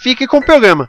[0.00, 0.88] fique com o programa.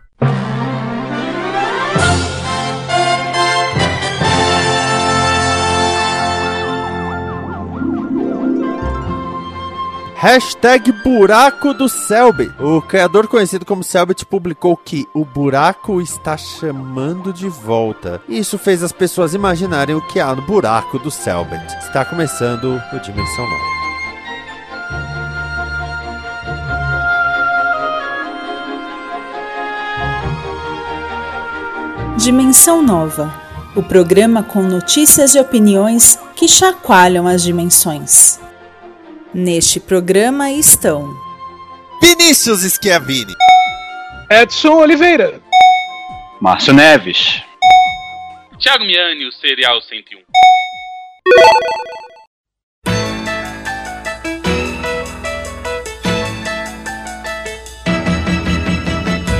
[10.15, 12.53] Hashtag Buraco do Selbit.
[12.61, 18.21] O criador conhecido como Selbit publicou que o buraco está chamando de volta.
[18.29, 21.65] Isso fez as pessoas imaginarem o que há no buraco do Selbit.
[21.79, 23.80] Está começando o Dimensão Nova.
[32.21, 33.33] Dimensão Nova
[33.75, 38.39] o programa com notícias e opiniões que chacoalham as dimensões.
[39.33, 41.09] Neste programa estão
[41.99, 43.33] Vinícius Schiavini,
[44.29, 45.41] Edson Oliveira,
[46.39, 47.41] Márcio Neves,
[48.59, 50.21] Thiago Miani, o Serial 101.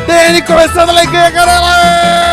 [0.07, 2.30] Dani começando a alegria, galera!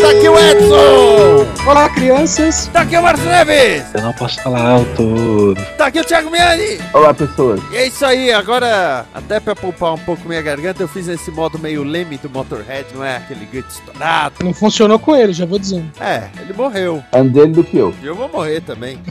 [0.00, 1.46] Tá aqui o Edson!
[1.94, 2.66] Crianças.
[2.72, 3.84] Tá aqui o Márcio Neves!
[3.94, 5.54] Eu não posso falar alto.
[5.76, 6.78] Tá aqui o Thiago Miani!
[6.92, 7.60] Olá, pessoas.
[7.72, 11.30] E é isso aí, agora, até pra poupar um pouco minha garganta, eu fiz esse
[11.30, 14.34] modo meio leme do Motorhead, não é aquele grito estourado.
[14.42, 15.90] Não funcionou com ele, já vou dizendo.
[16.00, 17.02] É, ele morreu.
[17.30, 17.94] Dele do que eu.
[18.02, 18.98] E eu vou morrer também.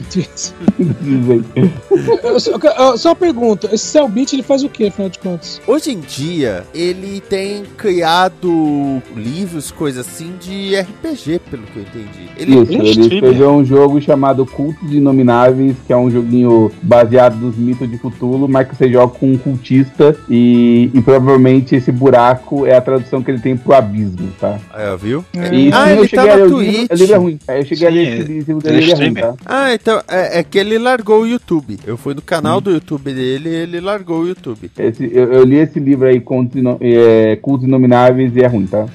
[2.22, 5.60] Eu só, eu- só uma pergunta: esse Cellbit ele faz o que, afinal de contas?
[5.66, 12.28] Hoje em dia, ele tem criado livros, coisas assim, de RPG, pelo que eu entendi.
[12.36, 17.56] Ele, Isso, ele escreveu um jogo chamado Cultos Inomináveis, que é um joguinho baseado nos
[17.56, 22.66] mitos de Cthulhu, mas que você joga com um cultista e, e provavelmente esse buraco
[22.66, 24.58] é a tradução que ele tem pro abismo, tá?
[24.74, 25.24] É, viu?
[25.52, 27.00] E isso, Ah, eu ele cheguei tá a na ler o livro, Twitch.
[27.00, 27.38] livro é ruim.
[27.48, 29.34] Aí eu cheguei a Sim, ler esse livro, ele é ele é ruim, tá?
[29.46, 31.78] Ah, então é, é que ele largou o YouTube.
[31.86, 34.70] Eu fui no canal do YouTube dele e ele largou o YouTube.
[34.78, 38.86] Esse- eu, eu li esse livro aí, Contos é, Cultos Inomináveis, e é ruim, tá?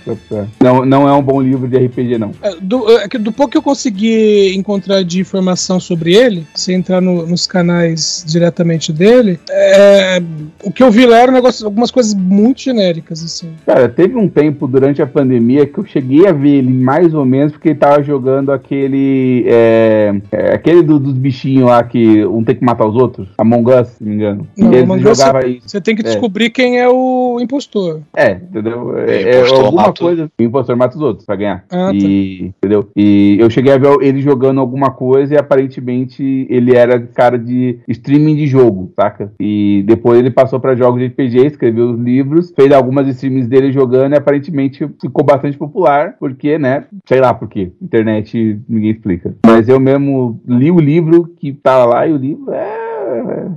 [0.62, 2.32] Não, não é um bom livro de RPG, não.
[2.42, 6.72] É, Do, é que do pouco que eu consegui encontrar de informação sobre ele, se
[6.72, 10.22] entrar no- nos canais diretamente dele, é,
[10.64, 13.50] o que eu vi lá eram um negócio- algumas coisas muito genéricas, assim.
[13.66, 17.26] Cara, teve um tempo durante a pandemia que eu cheguei a ver ele mais ou
[17.26, 19.44] menos porque ele tava jogando aquele.
[19.48, 23.28] É, é, aquele do- dos bichinhos lá que um tem que matar os outros.
[23.38, 24.48] Among Us, se não me engano.
[24.56, 25.68] Não, ele Among Us jogava isso.
[25.70, 26.06] Você tem que É.
[26.06, 28.02] descobrir quem é o impostor.
[28.16, 28.96] É, entendeu?
[29.00, 30.32] É, O é impostor alguma mata- coisa.
[30.40, 31.64] O impostor mata os outros pra ganhar.
[31.72, 31.94] Ah, tá.
[31.96, 32.88] e, entendeu?
[32.96, 37.80] E eu cheguei a ver ele jogando alguma coisa e aparentemente ele era cara de
[37.88, 39.32] streaming de jogo, saca?
[39.40, 43.72] E depois ele passou pra jogos de RPG, escreveu os livros, fez algumas streams dele
[43.72, 46.86] jogando e aparentemente ficou bastante popular, porque, né?
[47.08, 47.72] Sei lá por quê.
[47.82, 49.34] Internet ninguém explica.
[49.46, 52.86] Mas eu mesmo li o livro que tava lá e o livro é.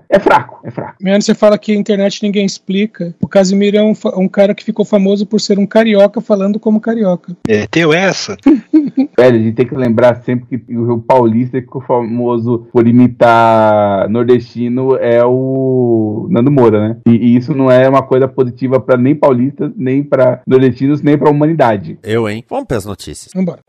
[0.09, 0.97] É fraco, é fraco.
[1.01, 3.15] Menos você fala que a internet ninguém explica.
[3.21, 6.81] O Casimiro é um, um cara que ficou famoso por ser um carioca falando como
[6.81, 7.37] carioca.
[7.47, 8.37] É, teu essa?
[9.17, 14.09] Velho, a gente tem que lembrar sempre que o paulista que ficou famoso por imitar
[14.09, 16.97] nordestino é o Nando Moura, né?
[17.07, 21.17] E, e isso não é uma coisa positiva pra nem paulistas, nem pra nordestinos, nem
[21.17, 21.99] pra humanidade.
[22.03, 22.45] Eu, hein?
[22.49, 23.33] Vamos para as notícias.
[23.35, 23.61] Vambora.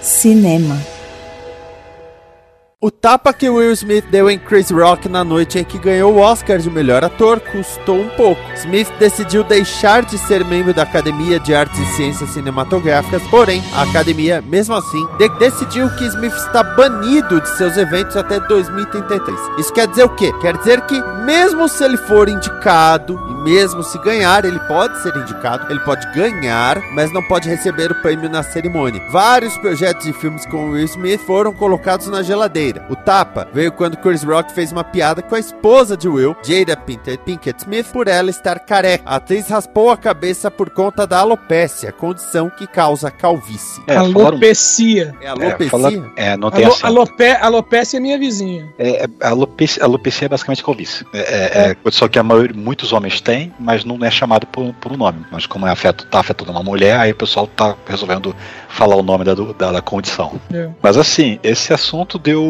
[0.00, 0.76] Cinema.
[2.86, 6.18] O tapa que Will Smith deu em Chris Rock na noite em que ganhou o
[6.18, 8.42] Oscar de melhor ator custou um pouco.
[8.56, 13.84] Smith decidiu deixar de ser membro da Academia de Artes e Ciências Cinematográficas, porém, a
[13.84, 19.40] academia, mesmo assim, de- decidiu que Smith está banido de seus eventos até 2033.
[19.56, 20.30] Isso quer dizer o quê?
[20.42, 25.16] Quer dizer que, mesmo se ele for indicado e mesmo se ganhar, ele pode ser
[25.16, 29.00] indicado, ele pode ganhar, mas não pode receber o prêmio na cerimônia.
[29.10, 32.73] Vários projetos de filmes com Will Smith foram colocados na geladeira.
[32.88, 36.76] O tapa veio quando Chris Rock fez uma piada com a esposa de Will, Jada
[36.76, 39.04] Pinkett, Pinkett Smith, por ela estar careca.
[39.06, 43.82] A atriz raspou a cabeça por conta da alopécia, condição que causa calvície.
[43.86, 45.14] É, falaram- Alopecia.
[45.20, 45.70] É É, alopecia?
[45.70, 48.68] fala- é, não tem Alo, alope, alopecia é minha vizinha.
[48.78, 51.06] É, é, alopecia, alopecia é basicamente calvície.
[51.12, 54.72] É, é, é só que a maioria, muitos homens têm, mas não é chamado por,
[54.74, 55.24] por um nome.
[55.30, 58.34] Mas como é afeto, tá afetando uma mulher, aí o pessoal tá resolvendo
[58.68, 60.40] falar o nome da, da, da condição.
[60.52, 60.68] É.
[60.82, 62.42] Mas assim, esse assunto deu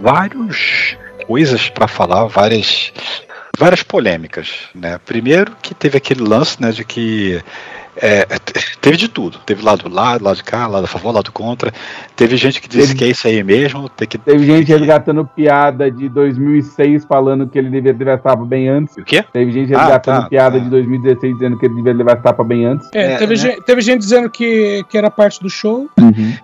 [0.00, 0.96] vários
[1.26, 2.92] coisas pra falar, várias
[3.58, 4.98] várias polêmicas, né?
[5.04, 7.42] Primeiro que teve aquele lance, né, de que
[8.00, 8.26] é,
[8.80, 9.38] teve de tudo.
[9.46, 11.72] Teve lado lado, lado de cá, lado a favor, lado contra.
[12.16, 13.88] Teve gente que disse Teve- que é isso aí mesmo.
[13.88, 18.44] Tem que, Teve gente resgatando piada de 2006 falando que ele deveria levar essa tapa
[18.44, 18.96] bem antes.
[18.96, 19.24] O quê?
[19.32, 20.64] Teve gente Ah, resgatando tá, piada tá.
[20.64, 22.88] de 2016 dizendo que ele deveria levar essa tapa bem antes.
[22.94, 23.36] É, É, teve, né?
[23.36, 25.88] gente, teve gente dizendo que, que era parte do show.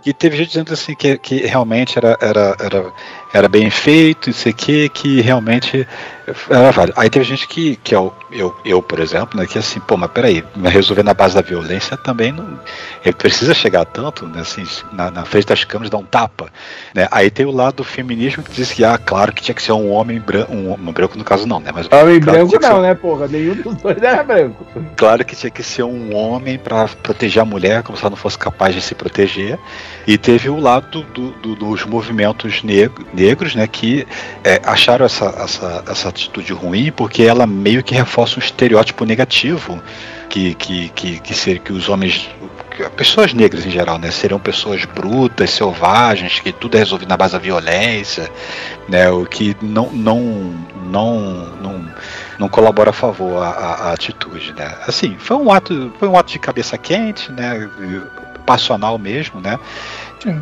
[0.04, 2.84] E teve gente dizendo assim que, que realmente era, era, era,
[3.34, 5.86] era bem feito, isso aqui, que realmente
[6.48, 6.98] era válido.
[6.98, 10.10] Aí teve gente que, que eu, eu, eu, por exemplo, né, que assim, pô, mas
[10.10, 12.58] peraí, resolver na base da violência também não.
[13.04, 16.46] Ele precisa chegar tanto, né, assim, na, na frente das câmeras dar um tapa.
[16.94, 17.08] Né?
[17.10, 19.72] Aí tem o lado do feminismo que diz que, ah, claro que tinha que ser
[19.72, 21.70] um homem branco, um branco no caso não, né?
[21.74, 23.26] Mas Homem claro branco não, né, porra?
[23.28, 24.64] Nenhum dos dois era branco.
[24.96, 28.16] Claro que tinha que ser um homem para proteger a mulher, como se ela não
[28.16, 29.58] fosse capaz de se proteger.
[30.06, 32.92] E teve o lado do- do- dos movimentos neg-
[33.24, 34.06] negros, né, que
[34.42, 39.80] é, acharam essa, essa, essa atitude ruim porque ela meio que reforça um estereótipo negativo
[40.28, 42.28] que, que, que, que, ser, que os homens.
[42.96, 44.10] Pessoas negras em geral, né?
[44.10, 48.28] Seriam pessoas brutas, selvagens, que tudo é resolvido na base da violência,
[48.88, 49.08] né?
[49.10, 50.18] O que não, não,
[50.90, 51.14] não,
[51.62, 51.84] não,
[52.36, 54.74] não colabora a favor a, a- a atitude, né?
[54.88, 57.70] Assim, foi um ato, foi um ato de cabeça quente, né?
[58.44, 59.56] Passional mesmo, né?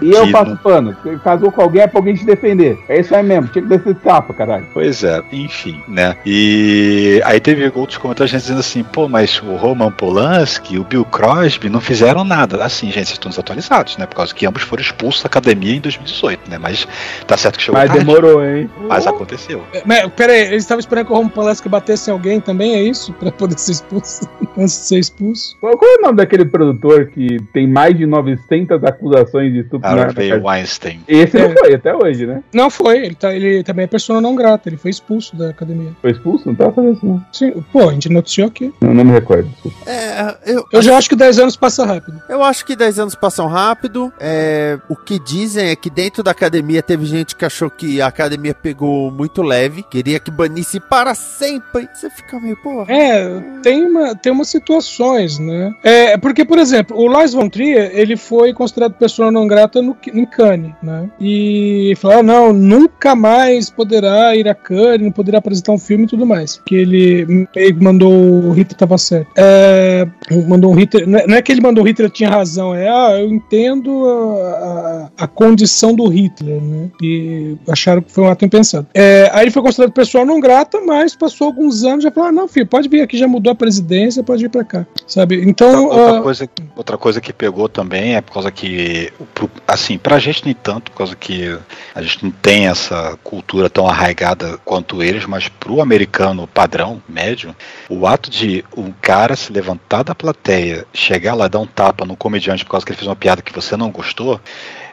[0.03, 0.97] E eu Que passo pano.
[1.23, 2.79] Casou com alguém é pra alguém te defender.
[2.89, 3.49] É isso aí mesmo.
[3.49, 4.67] Tinha que descer tapa, caralho.
[4.73, 6.17] Pois é, enfim, né?
[6.27, 10.85] E aí teve outros comentários gente dizendo assim, pô, mas o Roman Polanski e o
[10.85, 12.65] Bill Crosby não fizeram nada.
[12.65, 14.07] Assim, gente, vocês estão desatualizados, né?
[14.07, 16.59] Por causa que ambos foram expulsos da academia em 2018, né?
[16.59, 16.87] Mas
[17.27, 18.69] tá certo que chegou Mas tarde, demorou, hein?
[18.89, 19.63] mas aconteceu.
[19.73, 22.75] É, Mas, pera aí, eles estavam esperando que o Romo Polanski batesse em alguém também,
[22.75, 23.13] é isso?
[23.15, 24.29] Pra poder ser expulso?
[24.57, 25.57] Antes de ser expulso?
[25.61, 29.89] Qual, qual é o nome daquele produtor que tem mais de 900 acusações de na
[29.89, 30.33] Harvey?
[30.33, 31.01] Weinstein.
[31.09, 31.49] Esse É.
[31.49, 32.43] não foi até hoje, né?
[32.53, 35.91] Não foi, ele, tá, ele também é persona não grata, ele foi expulso da academia.
[36.01, 36.47] Foi expulso?
[36.49, 37.25] Não tava sabendo isso, não.
[37.33, 38.73] Sim, pô, a gente noticiou aqui.
[38.81, 39.51] Não, não me recordo.
[39.87, 42.21] É, eu, Eu já acho que 10 anos passa rápido.
[42.29, 44.13] eu acho que 10 anos passam rápido.
[44.21, 48.07] É, o que dizem é que dentro da academia teve gente que achou que a
[48.07, 51.89] academia pegou muito leve, queria que banisse para sempre.
[51.95, 52.93] Você fica meio, porra.
[52.93, 55.73] É, tem, uma, tem umas situações, né?
[55.83, 59.97] É, porque, por exemplo, o Lars von Trier, ele foi considerado persona não grata no,
[60.13, 61.09] em Cannes, né?
[61.21, 66.09] E falaram, não, nunca mais poderá ir a Cannes, não poderá apresentar um filme e
[66.09, 66.61] tudo mais.
[66.65, 67.47] Que ele
[67.81, 69.29] mandou o Hitler tava certo.
[69.37, 70.07] É,
[70.49, 72.89] mandou um Hitler, não é, não é que ele mandou o Hitler tinha razão, é,
[72.89, 76.91] ah, eu entendo a, a, a condição do Hitler, né?
[77.03, 78.87] E acharam que foi um ato impensado.
[78.95, 82.29] É, aí ele foi considerado pessoa não grata, mas passou alguns anos e já falou:
[82.29, 84.87] ah, não, filho, pode vir aqui, já mudou a presidência, pode vir pra cá.
[85.07, 85.43] Sabe?
[85.43, 85.85] Então.
[85.87, 90.19] Outra, ah, coisa, outra coisa que pegou também é por causa que, pro- assim, pra
[90.19, 91.59] gente nem tanto, por causa que
[91.95, 97.55] a gente não tem essa cultura tão arraigada quanto eles, mas pro americano padrão, médio,
[97.89, 102.17] o ato de um cara se levantar da plateia, chegar lá dar um tapa no
[102.17, 104.41] comediante por causa que ele fez uma piada que você não gostou,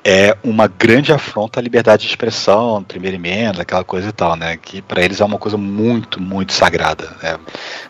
[0.04, 4.58] é uma grande afronta à liberdade de expressão, primeira emenda, aquela coisa e tal, né?
[4.62, 7.38] Que pra eles é uma coisa muito, muito sagrada, né?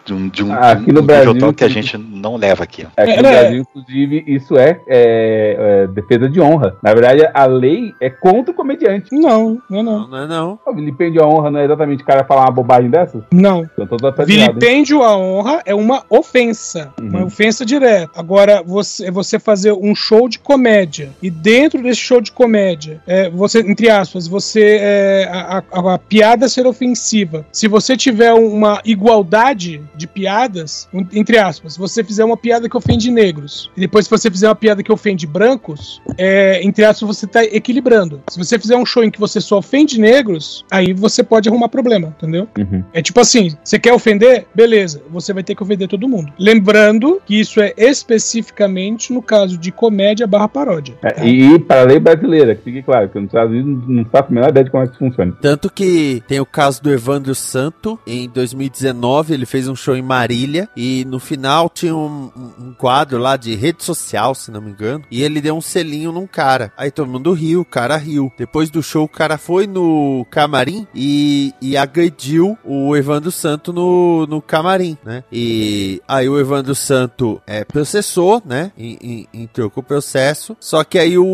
[0.06, 1.97] De um, de um, Ah, de um aqui no nível Brasil, tal que a gente
[1.97, 2.85] não leva aqui.
[2.97, 3.39] Aqui É, no né?
[3.39, 6.75] Brasil, inclusive, isso é, é, é, defesa de honra.
[6.83, 9.13] Na verdade, a lei é contra o comediante.
[9.13, 10.00] não, não, não.
[10.00, 10.59] Não, não é não.
[10.65, 13.21] O vilipêndio à honra não é exatamente o cara falar uma bobagem dessas?
[13.31, 13.69] Não.
[13.77, 14.00] Então?
[14.25, 17.25] Vilipêndio à honra é uma ofensa, uma Uhum.
[17.25, 18.09] ofensa direta.
[18.16, 23.01] Agora, você, é você fazer um show de comédia e dentro desse show de comédia,
[23.07, 27.45] é, você, entre aspas, você é, a, a- a piada ser ofensiva.
[27.51, 32.77] Se você tiver uma igualdade de piadas, entre aspas, se você fizer uma piada que
[32.77, 37.07] ofende negros e depois se você fizer uma piada que ofende brancos, é, entre aspas,
[37.07, 38.21] você tá equilibrando.
[38.29, 41.69] Se você fizer um show em que você só ofende negros, aí você pode arrumar
[41.69, 42.47] problema, entendeu?
[42.57, 42.83] Uhum.
[42.94, 44.45] É tipo assim, você quer ofender?
[44.53, 46.31] Beleza, você vai ter que ofender todo mundo.
[46.39, 50.97] Lembrando que isso é especificamente no caso de comédia barra paródia.
[51.01, 51.25] É, tá?
[51.25, 54.31] e, e para lei brasileira, que fique claro, que nos Estados Unidos não faço a
[54.34, 55.34] menor ideia de como é isso funciona.
[55.42, 60.02] Tanto que tem o caso do Evandro Santo, em 2019 ele fez um show em
[60.02, 64.62] Marília e no final tinha um, um- um quadro lá de rede social, se não
[64.62, 66.72] me engano, e ele deu um selinho num cara.
[66.78, 68.31] Aí todo mundo riu, o cara riu.
[68.38, 74.26] Depois do show o cara foi no camarim e, e agrediu o Evandro Santo no,
[74.28, 75.24] no camarim, né?
[75.31, 78.72] E aí o Evandro Santo é, processou, né?
[78.78, 80.56] E, e- entrou com o processo.
[80.60, 81.26] Só que aí o,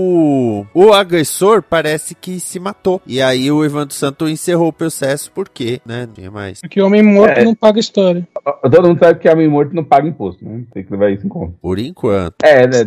[0.74, 3.02] o agressor parece que se matou.
[3.06, 6.06] E aí o Evandro Santo encerrou o processo porque, né?
[6.06, 6.60] Não tinha mais.
[6.62, 7.44] Porque homem morto É.
[7.44, 8.28] não paga história.
[8.62, 10.64] Todo mundo sabe que homem morto não paga imposto, né?
[10.74, 11.54] Tem que levar isso em conta.
[11.62, 12.36] Por enquanto.
[12.44, 12.84] É, né,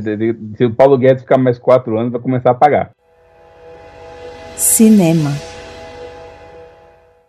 [0.56, 2.90] se o Paulo Guedes ficar mais quatro anos, vai começar a pagar.
[4.56, 5.30] Cinema.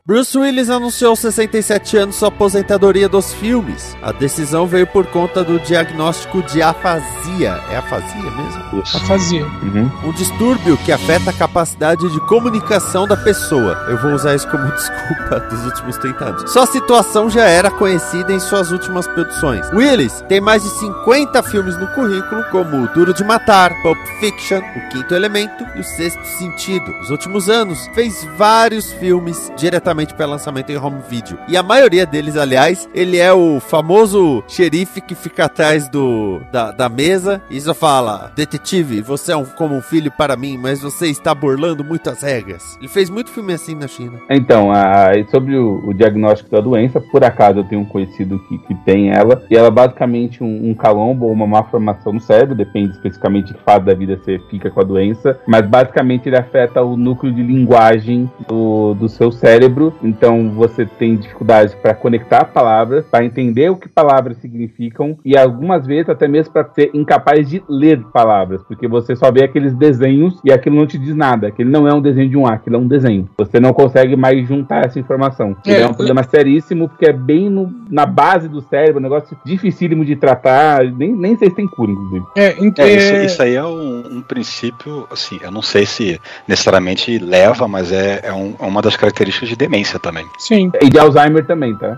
[0.09, 3.95] Bruce Willis anunciou aos 67 anos sua aposentadoria dos filmes.
[4.01, 7.61] A decisão veio por conta do diagnóstico de afasia.
[7.69, 8.81] É afasia mesmo?
[8.81, 8.97] Isso.
[8.97, 9.45] Afasia.
[9.45, 9.91] Uhum.
[10.05, 13.85] Um distúrbio que afeta a capacidade de comunicação da pessoa.
[13.87, 16.51] Eu vou usar isso como desculpa dos últimos 30 anos.
[16.51, 19.71] Sua situação já era conhecida em suas últimas produções.
[19.71, 24.89] Willis tem mais de 50 filmes no currículo, como Duro de Matar, Pulp Fiction, O
[24.89, 26.93] Quinto Elemento e O Sexto Sentido.
[26.93, 31.37] Nos últimos anos, fez vários filmes diretamente para lançamento em home video.
[31.47, 36.71] E a maioria deles, aliás, ele é o famoso xerife que fica atrás do da,
[36.71, 40.81] da mesa e só fala: Detetive, você é um, como um filho para mim, mas
[40.81, 42.77] você está burlando muitas regras.
[42.79, 44.19] Ele fez muito filme assim na China.
[44.29, 48.57] Então, a- sobre o, o diagnóstico da doença, por acaso eu tenho um conhecido que,
[48.59, 52.19] que tem ela, e ela é basicamente um, um calombo ou uma má formação no
[52.21, 56.27] cérebro, depende especificamente de que fase da vida você fica com a doença, mas basicamente
[56.27, 61.93] ele afeta o núcleo de linguagem do, do seu cérebro, então você tem dificuldades para
[61.93, 66.91] conectar palavras, para entender o que palavras significam, e algumas vezes até mesmo para ser
[66.93, 71.15] incapaz de ler palavras, porque você só vê aqueles desenhos e aquilo não te diz
[71.15, 73.29] nada, aquele não é um desenho de um A, aquilo é um desenho.
[73.37, 75.55] Você não consegue mais juntar essa informação.
[75.65, 79.03] É, Ele é um problema seríssimo, porque é bem no- na base do cérebro, um
[79.03, 82.25] negócio dificílimo de tratar, nem, nem sei se tem cura, inclusive.
[82.35, 85.85] É, ent- É, isso, é, isso aí é um, um princípio, assim, eu não sei
[85.85, 90.25] se necessariamente leva, mas é, é, um- é uma das características de demência também.
[90.37, 90.71] sim.
[90.81, 91.97] E de Alzheimer também, tá?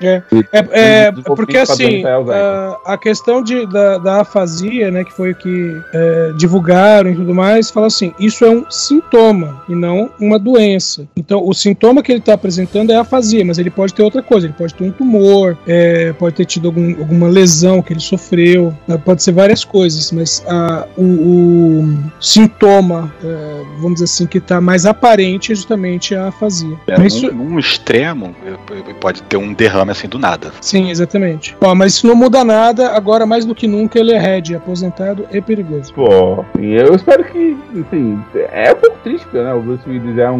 [0.00, 5.12] É, é, desenvolvimento porque assim, é a, a questão de, da, da afasia, né, que
[5.12, 9.74] foi o que é, divulgaram e tudo mais, fala assim, isso é um sintoma e
[9.74, 11.06] não uma doença.
[11.16, 14.22] Então, o sintoma que ele está apresentando é a afasia, mas ele pode ter outra
[14.22, 18.00] coisa, ele pode ter um tumor, é, pode ter tido algum- alguma lesão que ele
[18.00, 24.26] sofreu, né, pode ser várias coisas, mas a- o, o sintoma, é, vamos dizer assim,
[24.26, 26.76] que está mais aparente é justamente a afasia.
[26.86, 30.52] É, Mas isso- num, num extremo, eu- eu- pode ter um derrame assim do nada.
[30.60, 31.56] Sim, exatamente.
[31.60, 35.26] Ó, mas isso não muda nada, agora mais do que nunca ele é head, aposentado
[35.32, 35.92] e perigoso.
[35.94, 38.18] Pô, e eu espero que, enfim,
[38.52, 39.52] é um pouco triste, porque, né?
[39.54, 40.36] O Bruce Willis é um,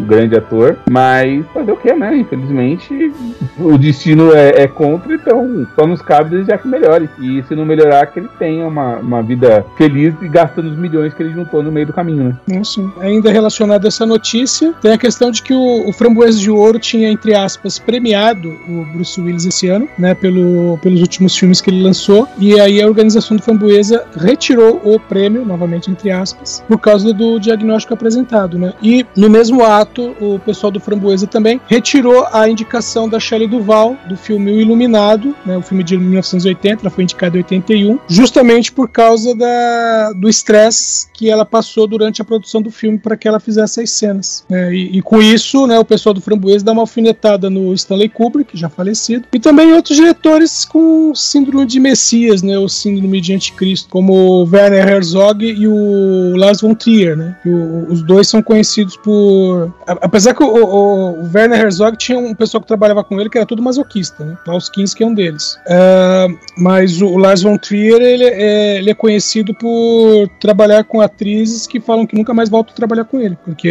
[0.00, 2.16] um grande ator, mas fazer o que, né?
[2.16, 3.12] Infelizmente,
[3.58, 7.08] o destino é, é contra, então só nos cabe desejar que melhore.
[7.20, 11.12] E se não melhorar, que ele tenha uma, uma vida feliz e gastando os milhões
[11.14, 12.62] que ele juntou no meio do caminho, né?
[12.64, 12.90] Sim.
[13.00, 16.78] Ainda relacionado a essa notícia, tem a questão de que o, o Framboesa de Ouro
[16.78, 21.70] tinha, entre aspas, premiado o Bruce Willis esse ano, né, pelo, pelos últimos filmes que
[21.70, 26.78] ele lançou, e aí a organização do Framboesa retirou o prêmio, novamente entre aspas, por
[26.78, 28.74] causa do diagnóstico apresentado, né.
[28.82, 33.96] E no mesmo ato, o pessoal do Framboesa também retirou a indicação da Shelley Duval
[34.06, 38.70] do filme O Iluminado, né, o filme de 1980, ela foi indicada em 81, justamente
[38.70, 43.26] por causa da, do estresse que ela passou durante a produção do filme para que
[43.26, 44.44] ela fizesse as cenas.
[44.50, 44.70] né.
[44.74, 48.56] e, e com isso, né, o pessoal do Framboesa dá uma alfinetada no Stanley Kubrick,
[48.58, 53.88] já falecido, e também outros diretores com síndrome de Messias, né, o síndrome de Anticristo,
[53.88, 57.36] como Werner Herzog e o Lars von Trier, né.
[57.46, 62.34] O- os dois são conhecidos por, apesar que o, o- o Werner Herzog tinha um
[62.34, 64.36] pessoal que trabalhava com ele que era tudo masoquista, né.
[64.44, 65.56] Klaus Kinski é um deles.
[65.68, 66.26] Ah,
[66.58, 71.80] mas o Lars von Trier ele é, ele é conhecido por trabalhar com atrizes que
[71.80, 73.70] falam que nunca mais voltam a trabalhar com ele, porque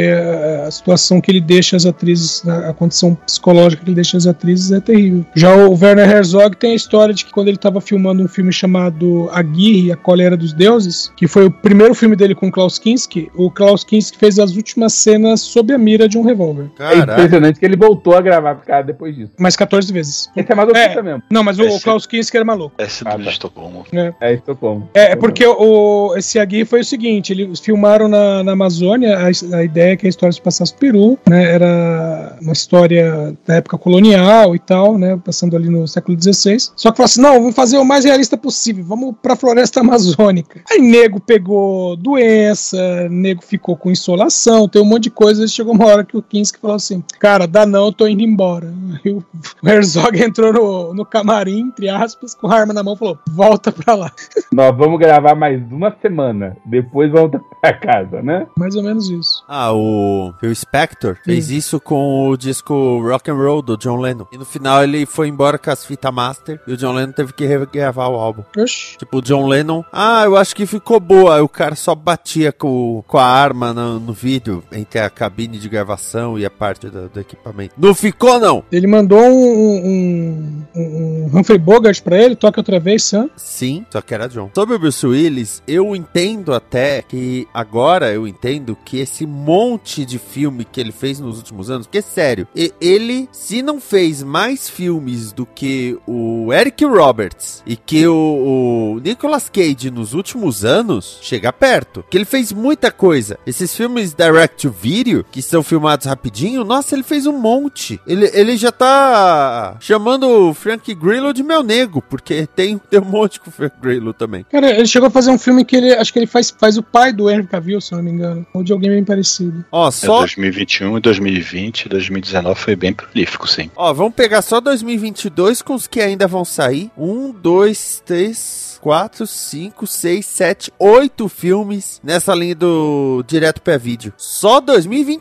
[0.65, 2.12] a situação que ele deixa as atrizes,
[2.47, 5.25] a, a condição psicológica que ele deixa as atrizes é terrível.
[5.35, 8.51] Já o Werner Herzog tem a história de que quando ele estava filmando um filme
[8.51, 13.31] chamado Aguirre, A Cólera dos Deuses, que foi o primeiro filme dele com Klaus Kinski,
[13.35, 16.69] o Klaus Kinski fez as últimas cenas sob a mira de um revólver.
[16.79, 19.31] É impressionante que ele voltou a gravar com o cara depois disso.
[19.39, 20.29] Mais 14 vezes.
[20.35, 21.01] Esse é masoquista É.
[21.01, 21.23] mesmo.
[21.31, 22.73] Não, mas o, Esse- o Klaus Kinski era maluco.
[22.77, 23.17] É Ah, tá.
[23.17, 23.85] de Estocolmo.
[24.21, 24.89] É Estocolmo.
[24.93, 29.57] É, é porque o, esse Agui foi o seguinte: eles filmaram na, na Amazônia, a,
[29.57, 31.51] a ideia é que a história se passasse no Peru, né?
[31.51, 32.02] Era
[32.41, 35.19] uma história da época colonial e tal, né?
[35.23, 36.57] Passando ali no século XVI.
[36.75, 40.61] Só que falaram assim: não, vamos fazer o mais realista possível, vamos pra floresta amazônica.
[40.69, 45.47] Aí nego pegou doença, nego ficou com insolação, tem um monte de coisa.
[45.47, 48.73] Chegou uma hora que o Kinski falou assim: cara, dá não, eu tô indo embora.
[49.03, 49.23] Aí o,
[49.63, 53.95] Herzog entrou no, no camarim, entre aspas, com a arma na mão falou: volta pra
[53.95, 54.11] lá.
[54.51, 56.57] Nós vamos gravar mais uma semana.
[56.65, 57.31] Depois vamos
[57.69, 58.45] pra casa, né?
[58.57, 59.43] Mais ou menos isso.
[59.47, 64.25] Ah, o Phil Spector fez isso com o disco Rock and Roll do John Lennon.
[64.33, 67.31] E no final ele foi embora com as fitas master e o John Lennon teve
[67.33, 68.43] que regravar o álbum.
[68.57, 68.97] Oxi.
[68.97, 71.35] Tipo, o John Lennon, ah, eu acho que ficou boa.
[71.37, 75.57] Aí o cara só batia com, com a arma no, no vídeo entre a cabine
[75.57, 77.75] de gravação e a parte do, do equipamento.
[77.77, 78.63] Não ficou, não!
[78.71, 83.29] Ele mandou um, um, um- um Humphrey Bogart pra ele, toca outra vez, Sam.
[83.35, 84.49] Sim, só que era John.
[84.53, 90.17] Sobre o Bruce Willis, eu entendo até que agora eu entendo que esse monte de
[90.17, 94.69] filme que ele fez nos últimos anos, porque sério, e- ele se não fez mais
[94.69, 101.19] filmes do que o Eric Roberts e que o, o Nicolas Cage nos últimos anos,
[101.21, 102.03] chega perto.
[102.09, 103.37] Que ele fez muita coisa.
[103.45, 107.99] Esses filmes direct to video, que são filmados rapidinho, nossa, ele fez um monte.
[108.07, 113.05] Ele, ele já tá chamando o Frank Grillo de meu nego, porque tem, tem um
[113.05, 114.45] monte com o Frank Grillo também.
[114.51, 115.93] Cara, ele chegou a fazer um filme que ele.
[115.93, 118.45] Acho que ele faz, faz o pai do Henry Cavill, se eu não me engano.
[118.53, 119.63] Ou de alguém bem parecido.
[119.71, 120.19] Ó, É só.
[120.19, 123.69] 2021 e 2020, 2019 foi bem prolífico, sim.
[123.75, 126.91] Ó, vamos pegar só 2022 com os que ainda vão sair.
[126.97, 134.13] Um, dois, três, quatro, cinco, seis, sete, oito filmes nessa linha do direto pé vídeo.
[134.17, 134.59] Só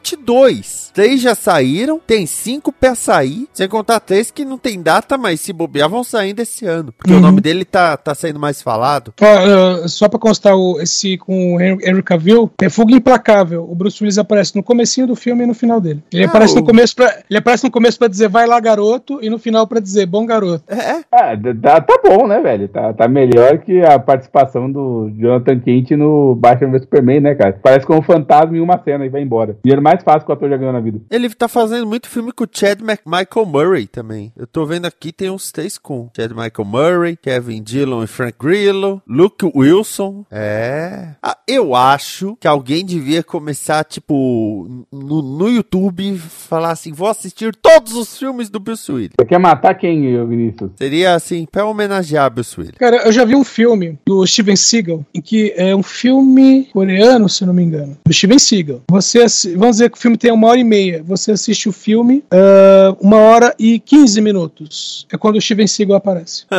[0.06, 0.90] 2022.
[0.92, 3.48] Três já saíram, tem cinco pra sair.
[3.52, 6.92] Sem contar três que não tem data, mas se bobear vão sair ainda esse ano.
[6.92, 7.20] Porque o Uhum.
[7.22, 9.12] nome dele tá, tá sendo mais falado.
[9.20, 13.66] Ah, só pra constar o, esse com o Henry, Henry Cavill, é Fuga Implacável.
[13.70, 16.02] O Bruce Willis aparece no comecinho do filme e no final dele.
[16.12, 18.58] Ele Ah, aparece o- no começo pra, ele aparece no começo para dizer vai lá
[18.60, 20.62] garoto e no final pra dizer bom garoto.
[20.68, 22.68] É, Ah, tá, tá bom, né, velho?
[22.68, 27.58] Tá, tá melhor que a participação do Jonathan Kent no Batman vs Superman, né, cara?
[27.62, 29.56] Parece como um fantasma em uma cena e vai embora.
[29.64, 31.00] Dinheiro mais fácil que o ator já ganhou na vida.
[31.10, 34.32] Ele tá fazendo muito filme com o Chad Mac- Michael Murray também.
[34.36, 38.34] Eu tô vendo aqui, tem uns três com Chad Michael Murray, Kevin Dillon e Frank
[38.40, 40.24] Grillo, Luke Wilson.
[40.30, 41.08] É.
[41.22, 41.91] Ah, eu acho
[42.38, 48.50] que alguém devia começar, tipo, no, no YouTube, falar assim: vou assistir todos os filmes
[48.50, 49.12] do Bruce Willis.
[49.18, 50.70] Você quer matar quem, Vinícius?
[50.76, 52.76] Seria assim, pra homenagear Bruce Willis.
[52.78, 57.28] Cara, eu já vi um filme do Steven Seagal, em que é um filme coreano,
[57.28, 58.82] se eu não me engano, do Steven Seagal.
[58.90, 59.24] Você,
[59.56, 61.02] vamos dizer que o filme tem uma hora e meia.
[61.02, 65.06] Você assiste o filme ah, uma hora e 15 minutos.
[65.10, 66.44] É quando o Steven Seagal aparece.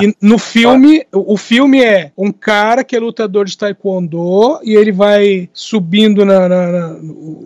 [0.00, 4.18] E no filme, o o filme é um cara que é lutador de taekwondo
[4.62, 6.96] e ele vai subindo na, na- na-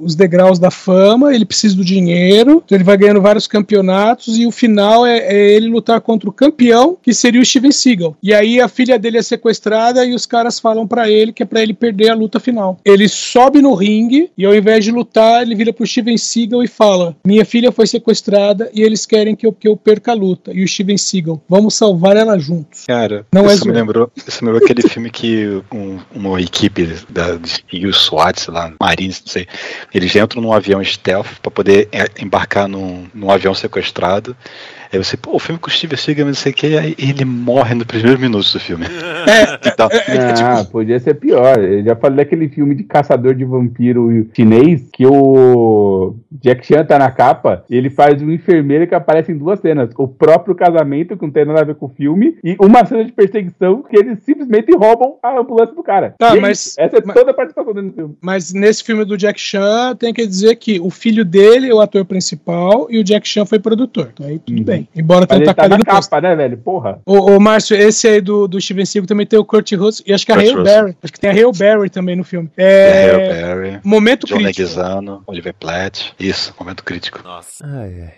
[0.02, 4.46] os degraus da fama, ele precisa do dinheiro, então ele vai ganhando vários campeonatos e
[4.46, 8.16] o final é, é ele lutar contra o campeão, que seria o Steven Seagal.
[8.22, 11.46] E aí a filha dele é sequestrada e os caras falam pra ele que é
[11.46, 12.78] pra ele perder a luta final.
[12.84, 16.68] Ele sobe no ringue e ao invés de lutar, ele vira pro Steven Seagal e
[16.68, 20.52] fala: Minha filha foi sequestrada e eles querem que eu, que eu perca a luta.
[20.52, 22.84] E o Steven Seagal, vamos salvar ela juntos.
[22.86, 23.80] Cara, Não é isso, me zoeira.
[23.80, 28.54] lembrou, isso me lembrou aquele filme que um- uma equipe da, de o SWAT, sei
[28.54, 29.46] lá, Marines, não sei,
[29.94, 34.36] eles entram num avião stealth pra poder é, embarcar num, num avião sequestrado.
[34.92, 37.24] Aí você, pô, o filme com o Steve Seagal, não sei o que, aí ele
[37.24, 38.86] morre no primeiro minuto do filme.
[39.76, 39.88] Dá-
[40.42, 41.58] Ah, podia ser pior.
[41.62, 46.98] Eu já falei daquele filme de caçador de vampiro chinês que o Jack Chan tá
[46.98, 47.64] na capa.
[47.70, 51.44] Ele faz um enfermeiro que aparece em duas cenas: o próprio casamento, que não tem
[51.44, 55.18] nada a ver com o filme, e uma cena de perseguição que eles simplesmente roubam
[55.22, 56.14] a ambulância do cara.
[56.18, 56.40] Tá, E é
[56.76, 56.86] mas-.
[56.86, 58.16] Essa é mas- toda a participação dele no filme.
[58.20, 61.80] Mas nesse filme do Jack Chan, tem que dizer que o filho dele é o
[61.80, 64.10] ator principal e o Jack Chan foi produtor.
[64.12, 64.64] Então aí tudo Uhum.
[64.64, 64.88] bem.
[64.94, 66.10] Embora tenha ele tá na no posto.
[66.10, 66.58] capa, né, velho?
[66.58, 67.00] Porra.
[67.06, 70.12] Ô, ô, Márcio, esse aí do, do Steven Seagal também tem o Kurt Russell e
[70.12, 70.62] acho que a Kurt Hale.
[70.64, 70.96] Berry.
[71.02, 72.50] Acho que tem a Hale Berry também no filme.
[72.56, 74.60] É, É, Barry, momento John crítico.
[74.62, 76.12] Leguizano, Oliver Platt.
[76.18, 77.20] Isso, momento crítico.
[77.24, 77.64] Nossa.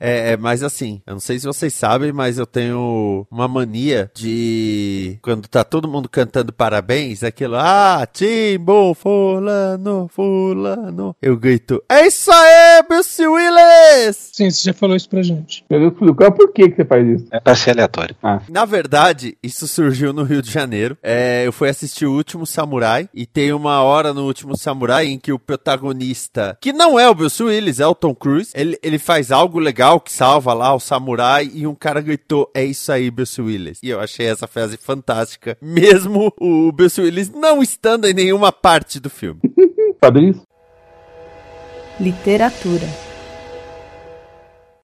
[0.00, 0.32] é.
[0.32, 5.18] É, mas assim, eu não sei se vocês sabem, mas eu tenho uma mania de.
[5.22, 7.56] Quando tá todo mundo cantando parabéns, aquilo.
[7.56, 8.06] Ah,
[8.42, 11.14] Timbo, Fulano, Fulano.
[11.22, 11.80] Eu grito.
[11.88, 14.30] É isso aí, Bruce Willis!
[14.32, 15.64] Sim, você já falou isso pra gente.
[15.70, 17.26] Meu Deus, Lucão, por que, que você faz isso?
[17.30, 18.16] É pra ser aleatório.
[18.48, 20.98] Na verdade, isso surgiu no Rio de Janeiro.
[21.02, 25.18] É, eu fui assistir o Último Samurai e tem uma hora no Último Samurai em
[25.18, 28.98] que o protagonista, que não é o Bruce Willis, é o Tom Cruise, ele, ele
[28.98, 33.08] faz algo legal que salva lá o samurai e um cara gritou: É isso aí,
[33.08, 33.78] Bruce Willis.
[33.82, 38.98] E eu achei essa frase fantástica, mesmo o Bruce Willis não estando em nenhuma parte
[38.98, 39.40] do filme.
[40.00, 40.40] Padrinhos?
[42.00, 43.11] Literatura.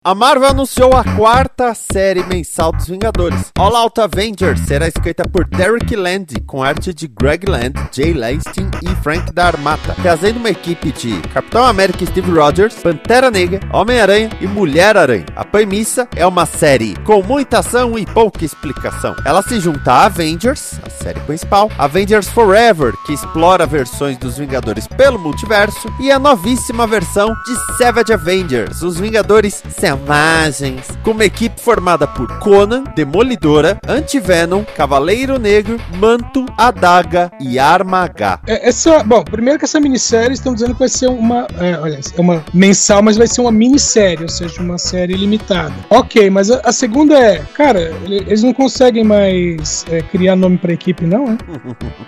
[0.09, 3.53] A Marvel anunciou a quarta série mensal dos Vingadores.
[3.59, 8.71] All Out Avengers será escrita por Derek Land, com arte de Greg Land, Jay Lasting
[8.83, 14.47] e Frank Darmata, trazendo uma equipe de Capitão América Steve Rogers, Pantera Negra, Homem-Aranha e
[14.47, 15.27] Mulher-Aranha.
[15.37, 19.15] A premissa é uma série com muita ação e pouca explicação.
[19.27, 24.87] Ela se junta a Avengers, a série principal, Avengers Forever, que explora versões dos Vingadores
[24.87, 31.25] pelo multiverso, e a novíssima versão de Savage Avengers, os Vingadores Sem selvagens, com uma
[31.25, 38.41] equipe formada por Conan, Demolidora, Antivenom, Cavaleiro Negro, Manto, Adaga e Arma H.
[38.47, 41.99] É, essa, bom, primeiro que essa minissérie estão dizendo que vai ser uma, é, olha,
[42.17, 45.73] é uma mensal, mas vai ser uma minissérie, ou seja, uma série limitada.
[45.91, 50.59] Ok, mas a, a segunda é, cara, ele- eles não conseguem mais é, criar nome
[50.59, 51.37] pra equipe, não,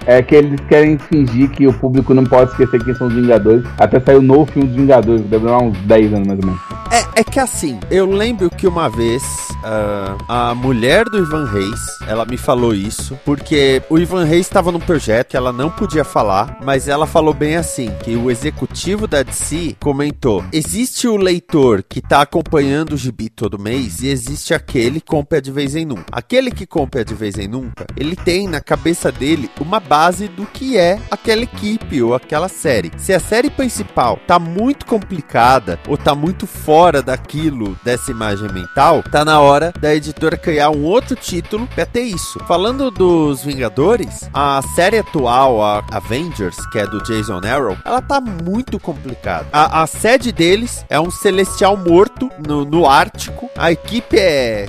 [0.07, 0.19] é?
[0.19, 3.65] É que eles querem fingir que o público não pode esquecer quem são os Vingadores.
[3.79, 6.61] Até saiu o novo filme dos Vingadores, deve demorar uns 10 anos mais ou menos.
[6.93, 9.23] É, é que assim, eu lembro que uma vez
[9.63, 14.73] ah, a mulher do Ivan Reis, ela me falou isso, porque o Ivan Reis estava
[14.73, 19.07] num projeto que ela não podia falar, mas ela falou bem assim, que o executivo
[19.07, 24.55] da DC comentou, existe o leitor que tá acompanhando o gibi todo mês e existe
[24.55, 26.07] aquele que compra de vez em nunca.
[26.13, 30.47] Aquele que compra de vez em nunca, ele tem na cabeça dele uma base do
[30.47, 32.91] que é aquela equipe ou aquela série.
[32.97, 39.03] Se a série principal tá muito complicada ou tá muito fora daquilo, dessa imagem mental,
[39.03, 42.39] tá na hora da editora criar um outro título pra ter isso.
[42.47, 48.21] Falando dos Vingadores, a série atual, a Avengers, que é do Jason Aaron, ela tá
[48.21, 49.47] muito complicada.
[49.53, 53.49] A, a sede deles é um celestial morto no, no Ártico.
[53.57, 54.67] A equipe é,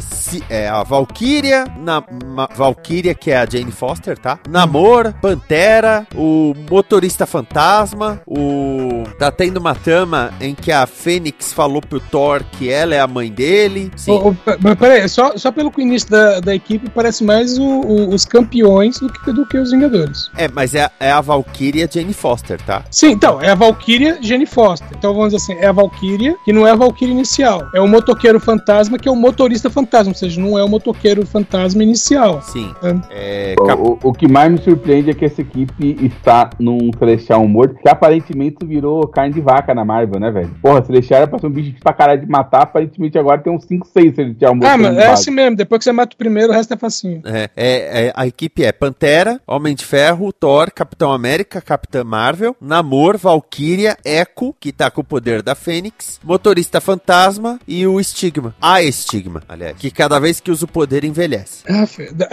[0.49, 4.39] é a Valkyria, na ma- Valkyria que é a Jane Foster, tá?
[4.49, 11.81] Namor, Pantera, o motorista fantasma, o tá tendo uma trama em que a Fênix falou
[11.81, 13.91] pro Thor que ela é a mãe dele.
[13.95, 14.19] Sim.
[14.45, 18.25] Pe- Mas peraí, só, só pelo início da, da equipe parece mais o- o- os
[18.25, 20.29] campeões do que, do que os Vingadores.
[20.37, 22.83] É, mas é, é a Valkyria Jane Foster, tá?
[22.91, 24.87] Sim, então, é a Valkyria Jenny Foster.
[24.97, 27.67] Então vamos dizer assim, é a Valkyria, que não é a Valkyria inicial.
[27.73, 31.25] É o motoqueiro fantasma, que é o motorista fantasma, ou seja, não é o motoqueiro
[31.25, 32.41] fantasma inicial.
[32.41, 32.73] Sim.
[33.09, 33.53] É.
[33.53, 37.75] É, O, o que mais me surpreende é que essa equipe está num Celestial morto,
[37.81, 40.51] que aparentemente virou carne de vaca na Marvel, né, velho?
[40.61, 43.65] Porra, Celestial era pra ser um bicho pra caralho de matar, aparentemente agora tem uns
[43.65, 44.71] 5, 6 Celestial mortos.
[44.73, 47.21] Ah, mas é assim mesmo, depois que você mata o primeiro, o resto é facinho.
[47.25, 52.55] É, é- é- a equipe é Pantera, Homem de Ferro, Thor, Capitão América, Capitã Marvel,
[52.59, 58.55] Namor, Valkyria, Echo, que tá com o poder da Fênix, Motorista Fantasma e o Estigma.
[58.61, 61.63] A Estigma, aliás, que cada vez que usa o poder envelhece.
[61.69, 61.85] Ah,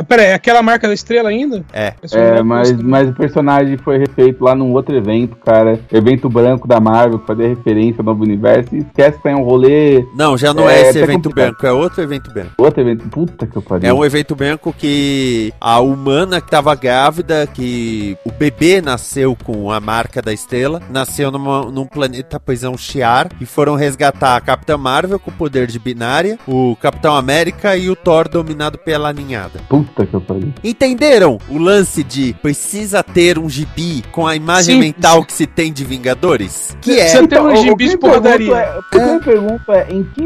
[0.05, 1.65] pera aí, é aquela marca da estrela ainda?
[1.73, 1.95] É.
[2.13, 5.79] É, não mas, mas o personagem foi refeito lá num outro evento, cara.
[5.93, 8.75] Evento branco da Marvel, que fazia referência ao novo universo.
[8.75, 10.05] E esquece que tem um rolê.
[10.15, 11.47] Não, já não é, É, esse tá evento complicado.
[11.53, 12.51] branco, é outro evento branco.
[12.59, 13.09] Outro evento.
[13.09, 13.89] Puta que eu pariu.
[13.89, 19.71] É um evento branco que a humana que tava grávida, que o bebê nasceu com
[19.71, 24.77] a marca da estrela, nasceu numa- num planeta prisão Shiar e foram resgatar a Capitã
[24.77, 29.61] Marvel com o poder de binária, o Capitão América e o Thor dominado pela ninhada.
[29.69, 30.53] Puta que eu pariu.
[30.63, 34.81] Entenderam o lance de precisa ter um gibi com a imagem Sim.
[34.81, 36.77] mental que se tem de Vingadores?
[36.81, 37.09] Que é.
[37.09, 38.57] cê- Tem um gibi de porradaria.
[38.57, 40.25] É, eu pergunto é em que,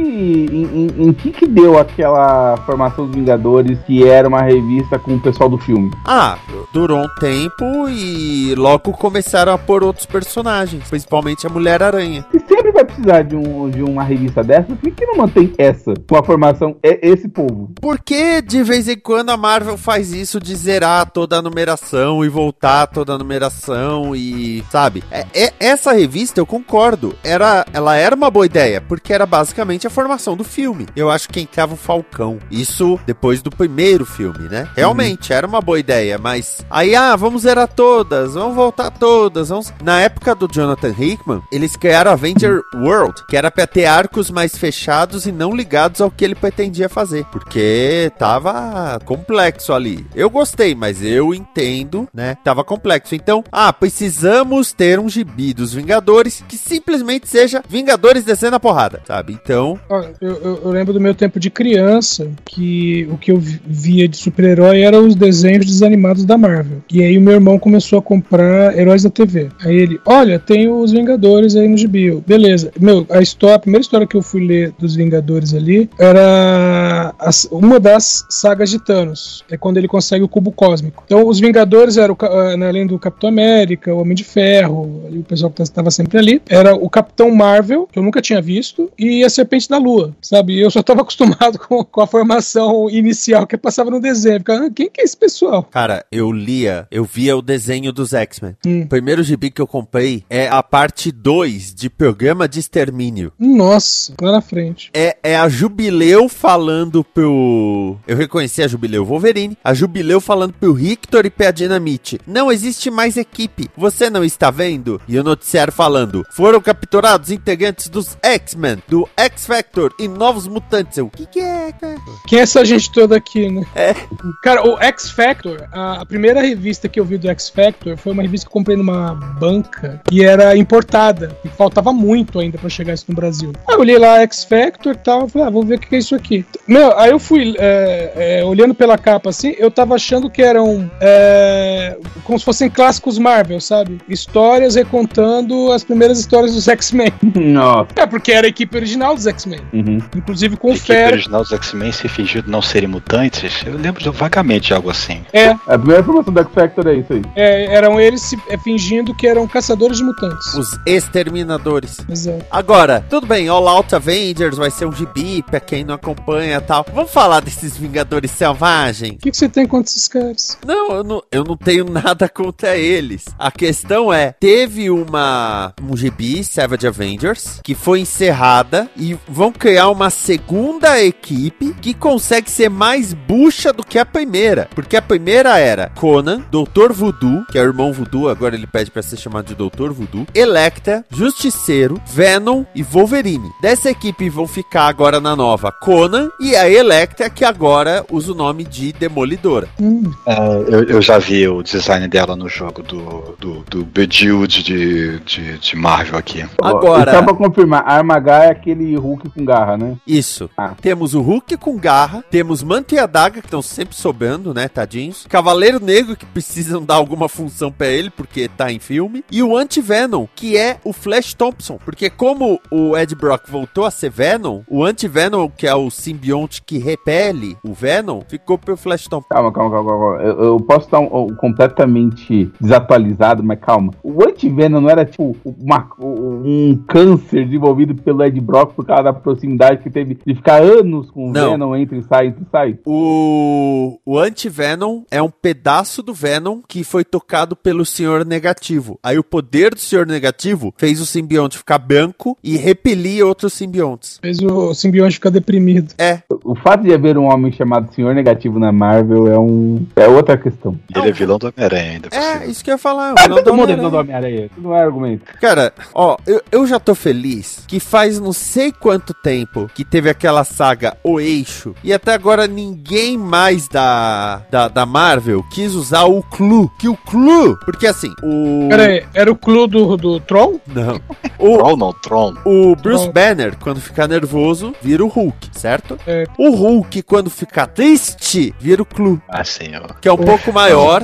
[0.51, 5.15] em, em- em que que deu aquela formação dos Vingadores que era uma revista com
[5.15, 5.91] o pessoal do filme?
[6.07, 6.39] Ah,
[6.73, 12.25] durou um tempo e logo começaram a pôr outros personagens, principalmente a Mulher-Aranha.
[12.33, 15.95] Se sempre vai precisar de, um, de uma revista dessa, por que, não mantém essa?
[16.09, 17.73] Com a formação, é esse povo.
[17.81, 22.25] Por que de vez em quando a Marvel faz isso de zerar toda a numeração
[22.25, 24.65] e voltar toda a numeração e.
[24.71, 25.03] Sabe?
[25.11, 27.15] É, é- essa revista, eu concordo.
[27.23, 30.87] Era, ela era uma boa ideia, porque era basicamente a formação do filme.
[30.97, 32.39] Eu acho que entrava o Falcão.
[32.51, 34.69] Isso depois do primeiro filme, né?
[34.77, 36.65] Realmente, era uma boa ideia, mas.
[36.71, 39.51] Aí, ah, vamos zerar todas, vamos voltar todas.
[39.51, 39.73] Vamos...
[39.83, 44.57] Na época do Jonathan Hickman, eles criaram Avenger World, que era pra ter arcos mais
[44.57, 47.25] fechados e não ligados ao que ele pretendia fazer.
[47.33, 50.07] Porque tava complexo ali.
[50.15, 52.37] Eu gostei, mas eu entendo, né?
[52.45, 53.15] Tava complexo.
[53.15, 59.01] Então, ah, precisamos ter um gibi dos Vingadores que simplesmente seja Vingadores descendo a porrada,
[59.07, 59.33] sabe?
[59.43, 59.79] Então,
[60.21, 64.09] Eu, eu- eu lembro do meu tempo de criança que o que eu vi- via
[64.09, 66.83] de super-herói eram os desenhos desanimados da Marvel.
[66.93, 69.49] E aí o meu irmão começou a comprar heróis da TV.
[69.65, 72.11] Aí ele, olha, tem os Vingadores aí no gibi.
[72.27, 72.62] Beleza.
[72.81, 77.49] Meu, a história, a primeira história que eu fui ler dos Vingadores ali era as-
[77.51, 79.45] uma das sagas de Thanos.
[79.51, 81.03] É quando ele consegue o cubo cósmico.
[81.07, 85.23] Então os Vingadores eram, ah, né, além do Capitão América, o Homem de Ferro, o
[85.27, 89.25] pessoal que estava sempre ali, era o Capitão Marvel, que eu nunca tinha visto, e
[89.25, 90.59] a Serpente da Lua, sabe?
[90.59, 94.39] Eu só estava acostumado com, com a formação inicial que passava no desenho.
[94.39, 95.63] Ficava, ah, quem que é esse pessoal?
[95.65, 98.57] cara, eu lia, eu via o desenho dos X-Men.
[98.67, 98.83] Hum.
[98.83, 103.33] O primeiro gibi que eu comprei é a parte 2 de programa de extermínio.
[103.39, 104.91] Nossa, lá na frente.
[104.95, 107.97] É, é a Jubileu falando pro.
[108.07, 109.57] Eu reconheci a Jubileu Wolverine.
[109.65, 112.21] A Jubileu falando pro Victor e pra Dinamite.
[112.27, 113.71] Não existe mais equipe.
[113.77, 115.01] Você não está vendo?
[115.09, 120.99] E o noticiário falando: foram capturados integrantes dos X-Men, do X-Factor e novos mutantes.
[120.99, 121.97] Eu, o que, que é, cara?
[122.29, 123.65] Quem é essa gente toda aqui, né?
[123.75, 123.95] É.
[124.43, 128.13] Cara, o X Factor, a, a primeira revista que eu vi do X Factor foi
[128.13, 131.37] uma revista que eu comprei numa banca e era importada.
[131.45, 133.53] E faltava muito ainda pra chegar isso no Brasil.
[133.69, 135.99] Aí eu olhei lá X Factor e tal, falei, ah, vou ver o que é
[135.99, 136.45] isso aqui.
[136.67, 140.91] Meu, aí eu fui é, é, olhando pela capa assim, eu tava achando que eram
[141.01, 143.99] é, como se fossem clássicos Marvel, sabe?
[144.09, 147.13] Histórias recontando as primeiras histórias dos X-Men.
[147.35, 147.89] Nossa.
[147.97, 149.61] É, porque era a equipe original dos X-Men.
[149.73, 149.99] Uhum.
[150.17, 151.13] Inclusive com A o equipe Fera.
[151.13, 153.63] original dos X-Men se fingindo não serem mutantes.
[153.67, 155.23] Eu lembro de- vagamente de algo assim.
[155.33, 157.23] É, A primeira informação do X-Factor é isso aí.
[157.37, 160.55] é, eram eles se- é, fingindo que eram caçadores de mutantes.
[160.55, 161.99] Os exterminadores.
[162.23, 162.45] Exato.
[162.51, 166.61] Agora, tudo bem, All Out Avengers vai ser um gibi pra quem não acompanha e
[166.61, 166.87] tal.
[166.95, 169.15] Vamos falar desses Vingadores Selvagens?
[169.15, 170.59] O que, que você tem contra esses caras?
[170.65, 173.25] Não eu, não, eu não tenho nada contra eles.
[173.39, 179.89] A questão é, teve uma um gibi, Savage Avengers, que foi encerrada e vão criar
[179.91, 184.69] uma segunda equipe que consegue ser mais bucha do que a primeira.
[184.75, 188.91] Porque a primeira era Conan, Doutor Voodoo, que é o irmão Voodoo, agora ele pede
[188.91, 193.51] pra ser chamado de Doutor Voodoo, Electra, Justiceiro, Venom e Wolverine.
[193.61, 198.35] Dessa equipe vão ficar agora na nova Conan e a Electra, que agora usa o
[198.35, 199.69] nome de Demolidora.
[199.81, 200.37] Hum, É,
[200.69, 205.59] eu, eu já vi o design dela no jogo do, do, do Bejeweled de, de,
[205.59, 206.45] de Marvel aqui.
[206.61, 209.97] Agora- e Só pra confirmar, a Arma H é aquele Hulk com garra, né?
[210.07, 210.51] Isso.
[210.57, 210.75] Ah.
[210.81, 215.25] Temos o Hulk com garra, temos Manta e Adaga, que estão sempre sobrando, né, tadinhos.
[215.29, 219.25] Cavaleiro Negro, que precisam dar alguma função pra ele, porque tá em filme.
[219.31, 221.79] E o Anti-Venom, que é o Flash Thompson.
[221.85, 226.63] Porque como o Ed Brock voltou a ser Venom, o Anti-Venom, que é o simbionte
[226.63, 229.29] que repele o Venom, ficou pro Flash Thompson.
[229.29, 230.23] Calma, calma, calma, calma.
[230.23, 233.93] Eu, eu posso estar um- um- completamente desatualizado, mas calma.
[234.03, 239.13] O Antivenom não era tipo uma- um câncer desenvolvido pelo Ed Brock por causa da
[239.13, 241.51] proximidade que teve de ficar anos com o Não.
[241.53, 242.79] Venom, entra e sai, entra e sai?
[242.87, 248.99] O, o Anti-Venom é um pedaço do Venom que foi tocado pelo Senhor Negativo.
[249.03, 254.19] Aí o poder do Senhor Negativo fez o simbionte ficar branco e repelir outros simbiontes.
[254.21, 255.95] fez o simbionte ficar deprimido.
[255.99, 260.07] É, O fato de haver um homem chamado Senhor Negativo na Marvel é um é
[260.09, 260.79] outra questão.
[260.95, 262.09] E ele é vilão do Homem-Aranha ainda.
[262.13, 262.45] é, cima.
[262.47, 263.15] isso que eu ia falar.
[263.17, 264.47] Ah, vilão todo do mundo é vilão do Homem-Aranha.
[264.47, 265.25] Isso não é argumento.
[265.41, 270.09] Cara, ó, eu, eu já tô feliz que faz não sei quanto tempo que teve
[270.09, 276.05] aquela saga O Eixo e até agora ninguém mais da, da, da Marvel quis usar
[276.05, 276.71] o Clu.
[276.79, 278.69] Que o Clu, porque assim, o.
[278.69, 280.59] Pera aí, era o clube do, do Tron?
[280.67, 281.01] Não.
[281.39, 282.35] O, Troll não, Tron.
[282.45, 283.11] O Bruce.
[283.11, 285.99] Banner, quando ficar nervoso, vira o Hulk, certo?
[286.07, 286.25] É.
[286.39, 289.93] O Hulk, quando ficar triste, vira o Clu, Ah, sim, ó.
[290.01, 291.03] que é um pouco maior,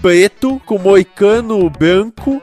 [0.00, 2.40] preto, com moicano branco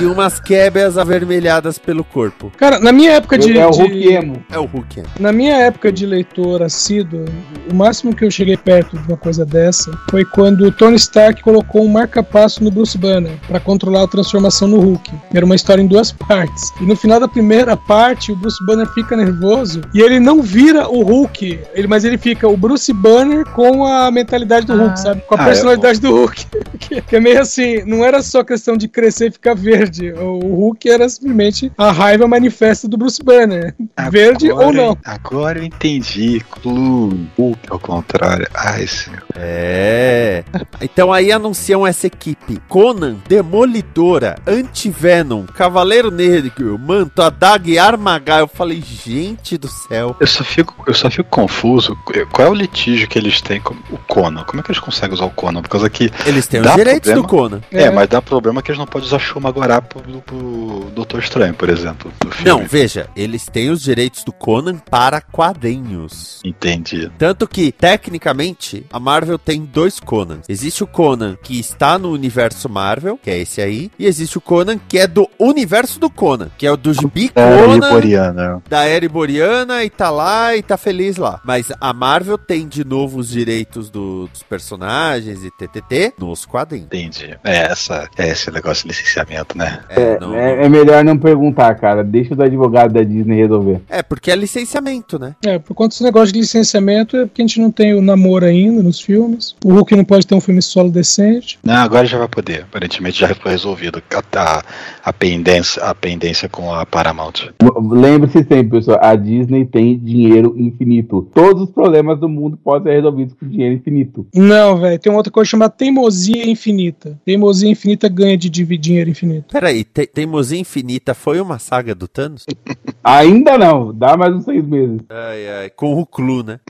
[0.00, 2.50] e umas quebras avermelhadas pelo corpo.
[2.56, 3.56] Cara, na minha época de.
[3.58, 4.44] é o de- Hulk emo.
[4.50, 5.00] É o Hulk.
[5.00, 5.02] é.
[5.18, 7.24] Na minha época de leitor assíduo,
[7.70, 11.42] o máximo que eu cheguei perto de uma coisa dessa foi quando o Tony Stark
[11.42, 15.10] colocou um marca-passo no Bruce Banner para controlar a transformação no Hulk.
[15.32, 16.72] Era uma história em duas partes.
[16.80, 20.88] E no final da primeira parte, o Bruce Banner fica nervoso e ele não vira
[20.88, 25.20] o Hulk, ele, mas ele fica o Bruce Banner com a mentalidade do Hulk, sabe?
[25.22, 26.46] Com a Ah, personalidade do Hulk.
[27.06, 30.12] que, é meio assim, não era só questão de crescer e ficar verde.
[30.12, 33.74] O, Hulk era simplesmente a raiva manifesta do Bruce Banner.
[34.10, 34.98] Verde Agora- ou não.
[35.04, 36.40] Agora eu entendi.
[36.50, 37.26] Clue.
[37.36, 38.46] Hulk ao contrário.
[38.54, 39.22] Ai, senhor.
[39.36, 40.44] É.
[40.80, 48.40] Então aí anunciam essa equipe: Conan, Demolidora, Anti-Venom, Cavaleiro Negro, Manto, Adaga e Armagar.
[48.40, 50.16] Eu falei, gente do céu.
[50.18, 51.96] Eu só fico, eu só fico confuso.
[52.32, 54.44] Qual é o litígio que eles têm com o Conan?
[54.44, 55.62] Como é que eles conseguem usar o Conan?
[55.62, 56.10] Por causa que.
[56.26, 57.22] Eles têm os direitos problema?
[57.22, 57.60] do Conan.
[57.70, 57.90] É, É.
[57.90, 62.12] mas dá problema que eles não podem usar Shumagorá pro, pro Doutor Estranho, por exemplo.
[62.44, 66.40] Não, veja, eles têm os direitos do Conan para quadrinhos.
[66.44, 67.10] Entendi.
[67.18, 70.44] Tanto que, tecnicamente, a Marvel tem dois Conans.
[70.48, 74.40] Existe o Conan que está no universo Marvel, que é esse aí, e existe o
[74.40, 78.62] Conan que é do universo do Conan, que é o do Gibi É, Conan, Liboriana.
[78.68, 81.40] da Era Boreana, e tá lá e tá feliz lá.
[81.44, 86.86] Mas a Marvel tem de novo os direitos do- dos personagens e TTT nos quadrinhos.
[86.86, 87.36] Entendi.
[87.44, 89.80] É, essa, é esse negócio de licenciamento, né?
[89.88, 92.02] É, não- É, é melhor não perguntar, cara.
[92.02, 93.80] Deixa o advogado da Disney resolver.
[93.88, 95.34] é, porque é licenciamento, né?
[95.44, 98.44] É, por conta desse negócio de licenciamento, é porque a gente não tem o namoro
[98.44, 99.12] ainda nos filmes.
[99.12, 99.54] filmes.
[99.62, 101.58] O Hulk não pode ter um filme solo decente.
[101.62, 102.62] Não, agora já vai poder.
[102.62, 104.62] Aparentemente já foi resolvido a, a,
[105.04, 107.52] a, pendência, a pendência com a Paramount.
[107.90, 111.28] Lembre-se sempre, pessoal, a Disney tem dinheiro infinito.
[111.34, 114.26] Todos os problemas do mundo podem ser resolvidos com dinheiro infinito.
[114.34, 117.18] Não, velho, tem uma outra coisa chamada teimosia infinita.
[117.24, 119.52] Teimosia infinita ganha de dividir dinheiro infinito.
[119.52, 122.44] Peraí, te Teimosia Infinita foi uma saga do Thanos?
[123.04, 125.00] Ainda não, dá mais uns seis meses.
[125.10, 126.60] Ai, ai, com o Clu, né?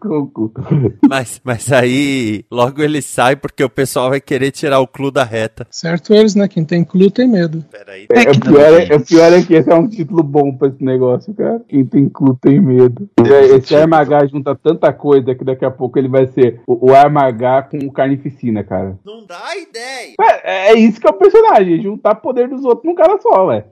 [0.00, 0.52] Com o cu.
[1.08, 5.24] Mas, mas aí, logo ele sai porque o pessoal vai querer tirar o Clu da
[5.24, 5.66] reta.
[5.70, 6.48] Certo eles, né?
[6.48, 7.64] Quem tem clue tem medo.
[7.70, 8.06] Peraí.
[8.10, 10.82] É, o, pior é, o pior é que esse é um título bom pra esse
[10.82, 11.60] negócio, cara.
[11.68, 13.08] Quem tem cu tem medo.
[13.56, 17.62] Esse Armagá junta tanta coisa que daqui a pouco ele vai ser o, o Armagá
[17.62, 18.98] com o Carnificina, cara.
[19.04, 20.14] Não dá ideia.
[20.44, 23.64] É, é isso que é o personagem, juntar poder dos outros num cara só, ué.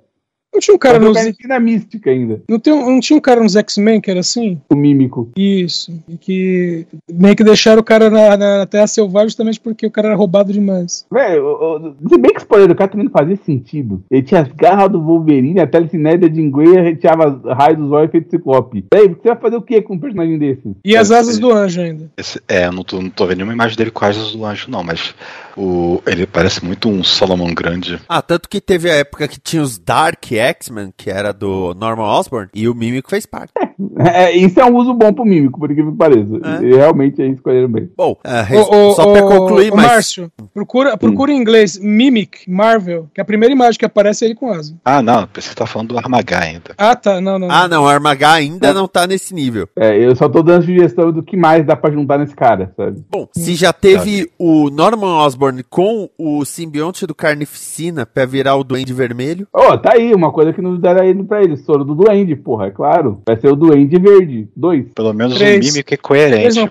[0.53, 1.15] Não tinha um cara o nos.
[1.17, 4.61] Carnificina mística ainda, Não, tem, não tinha um cara nos X-Men que era assim?
[4.69, 5.31] o mímico.
[5.37, 5.93] Isso.
[6.09, 10.09] E que meio que deixaram o cara na, na Terra Selvagem justamente porque o cara
[10.09, 11.07] era roubado demais.
[11.13, 14.03] Velho, o- o- se bem que os poderes do cara também não fazia sentido.
[14.11, 18.31] Ele tinha as garras do Wolverine, a telecinese de Ingwe reteava raio dos olhos feito
[18.31, 18.85] ciclope.
[18.93, 20.73] Véi, você vai fazer o que com um personagem desse?
[20.85, 22.11] E as asas do anjo ainda.
[22.17, 24.71] Esse- é, eu não tô, não tô vendo nenhuma imagem dele com asas do anjo,
[24.71, 25.15] não, mas
[25.57, 27.99] o, ele parece muito um Solomon grande.
[28.09, 32.05] Ah, tanto que teve a época que tinha os Dark X-Men, que era do Norman
[32.05, 33.53] Osborn, e o Mímico fez parte.
[33.99, 36.29] É, isso é um uso bom pro mímico, por incrível que pareça.
[36.45, 36.65] É.
[36.65, 37.91] E realmente aí escolheram bem.
[37.97, 39.87] Bom, res- Ô, ô, só pra concluir, ô, mas...
[39.87, 44.35] Márcio, procura, procura em inglês Mimic Marvel, que a primeira imagem que aparece é ele
[44.35, 44.75] com asa.
[44.85, 46.75] Ah, não, que tá falando do Armagá ainda.
[46.77, 47.21] Ah, tá.
[47.21, 47.51] Não, não.
[47.51, 49.69] Ah, não, o Armagá ainda não tá nesse nível.
[49.77, 53.03] É, eu só tô dando sugestão do que mais dá pra juntar nesse cara, sabe?
[53.11, 58.65] Bom, se já teve o Norman Osborn com o simbionte do Carnificina pra virar o
[58.65, 61.95] Duende Vermelho, Ô, tá aí, uma coisa que nos deram aí pra ele, soro do
[61.95, 63.21] Duende, porra, é claro.
[63.27, 64.87] Vai ser o Duende Verde, dois.
[64.95, 65.65] Pelo menos Três.
[65.65, 66.41] o mímico é coerente.
[66.41, 66.69] Três ou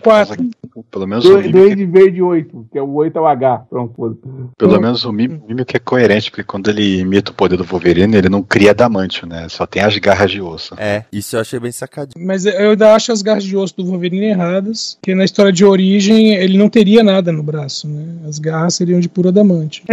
[0.91, 3.57] Pelo menos o Du- mímico, Duende Verde 8, que é o 8 é o H.
[3.69, 4.17] Pronto,
[4.57, 8.15] pelo menos o mí- mímico é coerente, porque quando ele imita o poder do Wolverine,
[8.15, 9.47] ele não cria adamantio, né?
[9.49, 10.75] Só tem as garras de osso.
[10.77, 12.25] é, isso eu achei bem sacadinho.
[12.25, 15.65] Mas eu ainda acho as garras de osso do Wolverine erradas, que na história de
[15.65, 18.05] origem ele não teria nada no braço, né?
[18.27, 19.83] As garras seriam de puro adamante.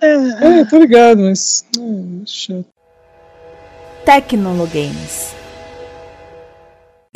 [0.00, 1.64] É, tô ligado, mas.
[1.78, 1.80] É.
[4.04, 5.37] Tecnologames.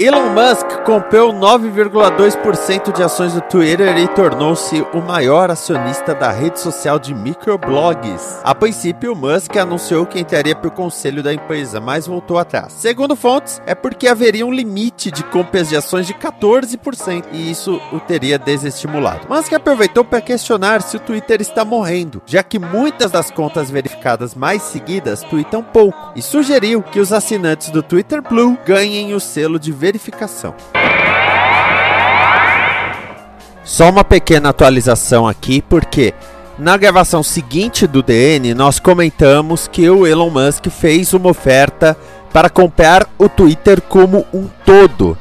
[0.02, 6.58] Elon Musk comprou 9,2% de ações do Twitter e tornou-se o maior acionista da rede
[6.58, 8.40] social de microblogs.
[8.42, 12.72] A princípio, Musk anunciou que entraria para o conselho da empresa, mas voltou atrás.
[12.72, 17.80] Segundo fontes, é porque haveria um limite de compras de ações de 14% e isso
[17.92, 19.28] o teria desestimulado.
[19.28, 24.34] Musk aproveitou para questionar se o Twitter está morrendo, já que muitas das contas verificadas
[24.34, 29.60] mais seguidas tweetam pouco, e sugeriu que os assinantes do Twitter Blue ganhem o selo
[29.60, 29.91] de verificação.
[33.64, 36.12] Só uma pequena atualização aqui, porque
[36.58, 41.96] na gravação seguinte do DN nós comentamos que o Elon Musk fez uma oferta
[42.32, 45.16] para comprar o Twitter como um todo.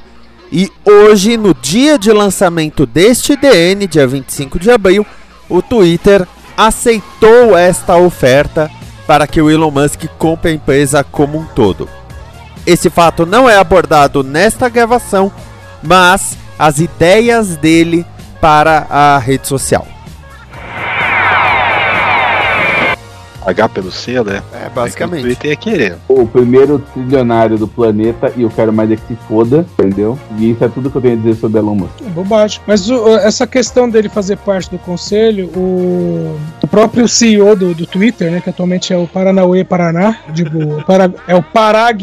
[0.51, 5.05] E hoje, no dia de lançamento deste DN, dia 25 de abril,
[5.49, 8.69] o Twitter aceitou esta oferta
[9.07, 11.87] para que o Elon Musk compre a empresa como um todo.
[12.65, 15.31] Esse fato não é abordado nesta gravação,
[15.81, 18.05] mas as ideias dele
[18.39, 19.87] para a rede social.
[23.45, 24.41] H pelo C, né?
[24.53, 25.21] É, O basicamente.
[25.23, 25.97] Twitter ia querer.
[26.07, 30.17] O primeiro trilionário do planeta e eu quero mais é que se foda, entendeu?
[30.37, 32.01] E isso é tudo que eu tenho a dizer sobre Elon Musk.
[32.05, 32.61] É bobagem.
[32.67, 37.85] Mas o- essa questão dele fazer parte do conselho, o, o próprio CEO do, do
[37.85, 42.01] Twitter, né, que atualmente é o Paranauê Paraná, digo, para, é o Parag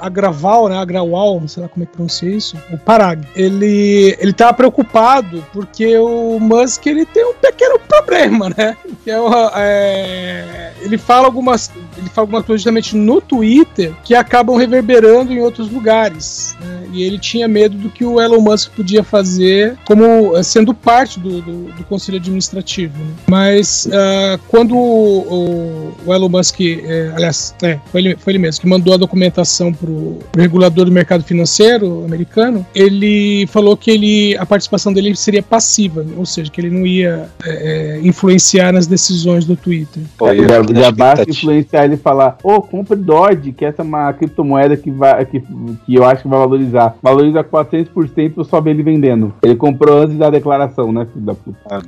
[0.00, 3.22] Agraval, né, Agrawal, não sei lá como é que pronuncia isso, o Parag.
[3.36, 9.20] Ele, ele tá preocupado porque o Musk, ele tem um pequeno problema, né, que é,
[9.20, 10.44] o, é,
[10.80, 15.70] ele fala algumas ele fala algumas coisas justamente no Twitter que acabam reverberando em outros
[15.70, 16.56] lugares.
[16.60, 16.78] né?
[16.92, 21.18] E ele tinha medo do que o Elon Musk podia fazer como eh, sendo parte
[21.20, 22.96] do, do, do conselho administrativo.
[22.98, 23.10] né?
[23.26, 28.60] Mas ah, quando o, o- Elon Musk, eh, aliás, é, foi, ele, foi ele mesmo
[28.60, 34.36] que mandou a documentação para o regulador do mercado financeiro americano, ele falou que ele,
[34.38, 39.44] a participação dele seria passiva, ou seja, que ele não ia eh, influenciar nas decisões
[39.44, 40.02] do Twitter.
[40.16, 44.12] Pô, e já, basta influenciar ele e falar, ô, compre Dodge, que essa é uma
[44.12, 46.96] criptomoeda que, vai, que, que eu acho que vai valorizar.
[47.02, 49.34] Valoriza 400%, eu só ver ele vendendo.
[49.42, 51.58] Ele comprou antes da declaração, né, filho da puta?
[51.70, 51.80] Ah,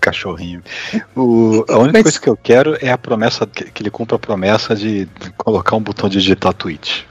[0.00, 0.60] cachorrinho.
[1.14, 4.16] O- a única Mas- coisa que eu quero é a promessa, que, que ele cumpra
[4.16, 7.06] a promessa de colocar um botão de digitar tweet.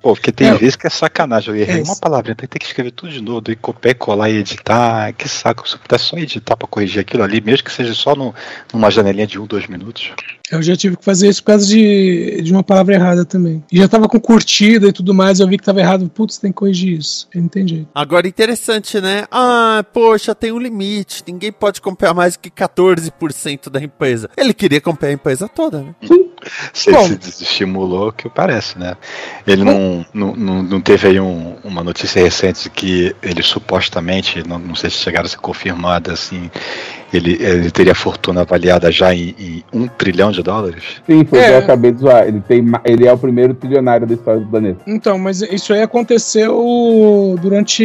[0.00, 0.54] Pô, porque tem É.
[0.54, 1.54] vezes que é sacanagem.
[1.54, 4.30] Eu errei É uma palavra, tem que escrever tudo de novo, e copiar e colar
[4.30, 5.12] e editar.
[5.12, 5.68] Que saco.
[5.68, 8.34] Se eu pudesse só editar pra corrigir aquilo ali, mesmo que seja só no,
[8.72, 10.12] numa janelinha de um, dois minutos.
[10.50, 13.64] Eu já tive que fazer isso por causa de, de uma palavra errada também.
[13.72, 16.10] E já tava com curtida e tudo mais, eu vi que tava errado.
[16.10, 17.26] Putz, tem que corrigir isso.
[17.34, 17.88] Eu não jeito.
[17.94, 19.24] Agora, interessante, né?
[19.30, 21.22] Ah, poxa, tem um limite.
[21.26, 24.28] Ninguém pode comprar mais do que 14% da empresa.
[24.36, 25.94] Ele queria comprar a empresa toda, né?
[26.06, 26.14] Bom.
[26.86, 28.96] ele se desestimulou, que parece, né?
[29.46, 34.58] Ele não, não, não, teve aí um- uma notícia recente de que ele supostamente, não,
[34.58, 36.50] não sei se chegaram a ser confirmada, assim,
[37.12, 40.82] ele, ele teria a fortuna avaliada já em, em um trilhão de dólares?
[41.06, 41.50] Sim, foi É.
[41.54, 42.26] eu acabei de zoar.
[42.26, 44.80] Ele, tem, ele é o primeiro trilionário da história do planeta.
[44.86, 47.82] Então, mas isso aí aconteceu durante,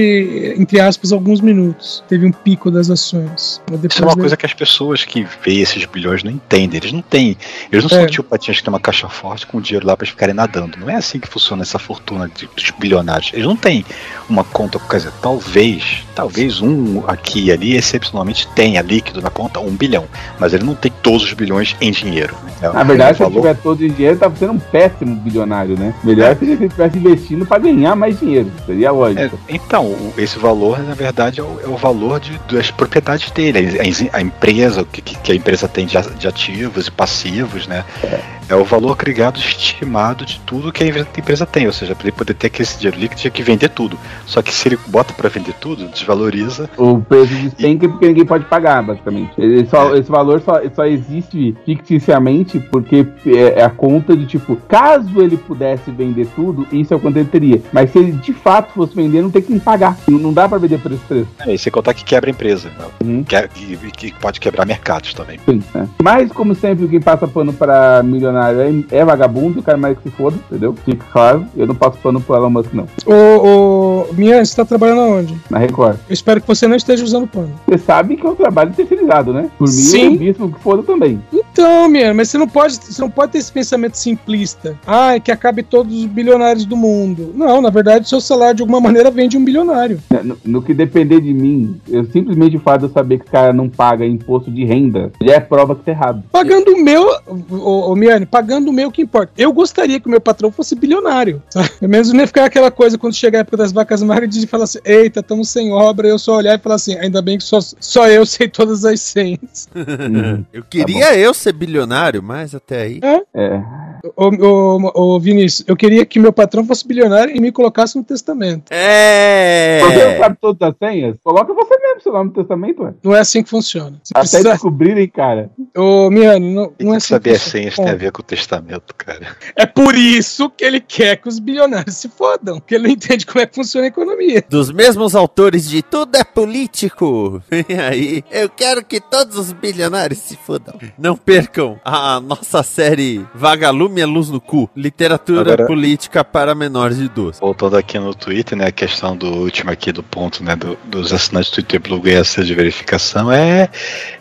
[0.57, 2.03] entre aspas, alguns minutos.
[2.07, 3.61] Teve um pico das ações.
[3.89, 6.77] Isso é uma veio- coisa que as pessoas que veem esses bilhões não entendem.
[6.79, 7.37] Eles não têm.
[7.71, 8.01] Eles não É.
[8.01, 10.77] são tipo patinhas que tem uma caixa forte com dinheiro lá pra eles ficarem nadando.
[10.79, 13.31] Não é assim que funciona essa fortuna de- dos bilionários.
[13.33, 13.85] Eles não têm
[14.29, 19.59] uma conta, quer dizer, talvez, talvez um aqui e ali excepcionalmente tenha líquido na conta
[19.59, 20.05] um bilhão.
[20.39, 22.35] Mas ele não tem todos os bilhões em dinheiro.
[22.61, 25.93] É Na verdade, se ele tiver todo o dinheiro, tá sendo um péssimo bilionário, né?
[26.03, 28.51] Melhor seria se ele estivesse investindo pra ganhar mais dinheiro.
[28.65, 29.31] Seria É, lógica.
[29.47, 33.77] então, o- esse valor, na verdade, é o, é o valor de, das propriedades dele,
[33.79, 37.83] a, a empresa, o que, que a empresa tem de, de ativos e passivos, né?
[38.03, 38.19] É.
[38.55, 41.67] o valor agregado estimado de tudo que a empresa tem.
[41.67, 43.97] Ou seja, para ele poder ter aquele dinheiro líquido, tinha que vender tudo.
[44.25, 46.69] Só que se ele bota para vender tudo, desvaloriza.
[46.77, 49.31] O preço despenca porque ninguém pode pagar, basicamente.
[49.69, 55.21] Só- Esse valor só, só existe ficticiamente porque é, é a conta de tipo, caso
[55.21, 57.61] ele pudesse vender tudo, isso é o quanto ele teria.
[57.71, 59.97] Mas se ele de fato fosse vender, não tem que pagar.
[60.07, 61.27] Não, dá pra vender por esse preço.
[61.39, 62.69] É, e sem contar que quebra a empresa.
[63.03, 63.23] Uhum.
[63.23, 65.39] Que, que, que pode quebrar mercados também.
[65.45, 65.87] Sim, né?
[66.01, 70.09] Mas, como sempre, quem passa pano pra milionário é, é vagabundo, o cara mais que
[70.09, 70.75] se foda, entendeu?
[70.85, 72.87] Fica claro, eu não passo pano pro Elon Musk, não.
[73.05, 75.35] Ô, ô, Mian, você tá trabalhando aonde?
[75.49, 75.97] Na Record.
[76.07, 77.51] Eu espero que você não esteja usando pano.
[77.67, 79.49] Você sabe que é um trabalho terceirizado, né?
[79.57, 80.13] Por mim, Sim.
[80.13, 81.21] eu mesmo que foda também.
[81.57, 84.77] Então, Mian, mas você não pode, você não pode ter esse pensamento simplista.
[84.85, 87.33] Ah, que acabe todos os bilionários do mundo.
[87.33, 89.99] Não, na verdade, o seu salário de alguma maneira vem de um bilionário.
[90.23, 93.31] No, no que depender de mim, eu simplesmente o fato de eu saber que o
[93.31, 96.23] cara não paga imposto de renda já é prova que tá errado.
[96.31, 97.09] Pagando o meu,
[97.49, 99.33] ô, ô, Miane, pagando o meu que importa.
[99.35, 101.41] Eu gostaria que o meu patrão fosse bilionário.
[101.49, 101.71] Sabe?
[101.79, 104.45] Pelo menos não ia ficar aquela coisa quando chegar a época das vacas magras de
[104.45, 106.07] falar assim: eita, estamos sem obra.
[106.07, 109.01] Eu só olhar e falar assim: ainda bem que só, só eu sei todas as
[109.01, 109.67] senhas.
[109.75, 110.45] Uhum.
[110.53, 112.99] Eu queria eu ser bilionário, mas até aí.
[113.03, 113.86] É.
[114.15, 118.03] Ô, ô, ô, Vinícius, eu queria que meu patrão fosse bilionário e me colocasse no
[118.03, 118.71] testamento.
[118.71, 119.79] É.
[119.81, 121.17] Você sabe todas as senhas?
[121.23, 122.93] Coloca você mesmo seu nome no testamento, ué.
[123.03, 123.99] Não é assim que funciona.
[124.03, 124.51] Você Até precisa...
[124.51, 125.49] descobrirem, cara.
[125.75, 128.93] Ô, Miane, não, não é assim saber as senhas tem a ver com o testamento,
[128.95, 129.35] cara.
[129.55, 133.25] É por isso que ele quer que os bilionários se fodam, porque ele não entende
[133.25, 134.43] como é que funciona a economia.
[134.49, 137.41] Dos mesmos autores de Tudo é Político.
[137.67, 140.75] E aí, eu quero que todos os bilionários se fodam.
[140.97, 144.69] Não percam a nossa série Vagalume é Luz no Cu.
[144.75, 147.39] Literatura Agora- política para menores de 12.
[147.39, 151.13] Voltando aqui no Twitter, né, a questão do último aqui do ponto, né, do- dos
[151.13, 153.69] assinantes do Twitter Blue ganhar selo de verificação é,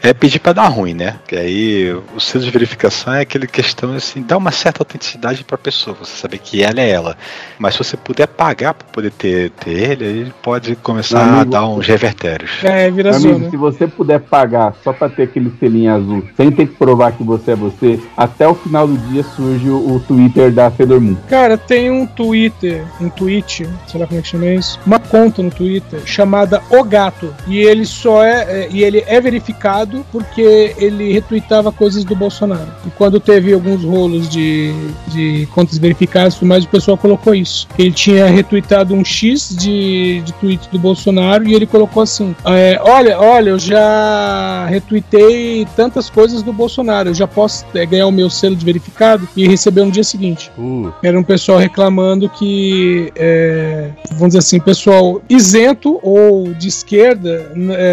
[0.02, 1.16] é pedir pra dar ruim, né?
[1.26, 5.56] Que aí o selo de verificação é aquele questão assim, dá uma certa autenticidade pra
[5.56, 7.16] pessoa, você saber que ela é ela.
[7.58, 11.32] Mas se você puder pagar pra poder ter, ter ele, aí ele pode começar Meu
[11.34, 12.50] a amigo- dar uns revertérios.
[12.62, 13.50] É, vira Amigo, zona.
[13.50, 17.22] se você puder pagar só pra ter aquele selinho azul, sem ter que provar que
[17.22, 21.16] você é você, até o final do dia surge o, o Twitter da Sailor Moon.
[21.28, 25.42] Cara, tem um Twitter, um tweet, sei lá como é que chama isso, uma conta
[25.42, 27.34] no Twitter chamada O Gato.
[27.46, 32.68] E ele só é, é, e ele é verificado porque ele retweetava coisas do Bolsonaro.
[32.86, 34.72] E quando teve alguns rolos de,
[35.08, 37.68] de contas verificadas mais, o pessoal colocou isso.
[37.78, 42.80] Ele tinha retweetado um X de, de tweet do Bolsonaro e ele colocou assim: é,
[42.82, 48.12] olha, olha, eu já retuitei tantas coisas do Bolsonaro, eu já posso é, ganhar o
[48.12, 50.50] meu selo de verificado e receber no dia seguinte.
[50.58, 57.50] Uh, Era um pessoal reclamando que, é, vamos dizer assim, pessoal isento ou de esquerda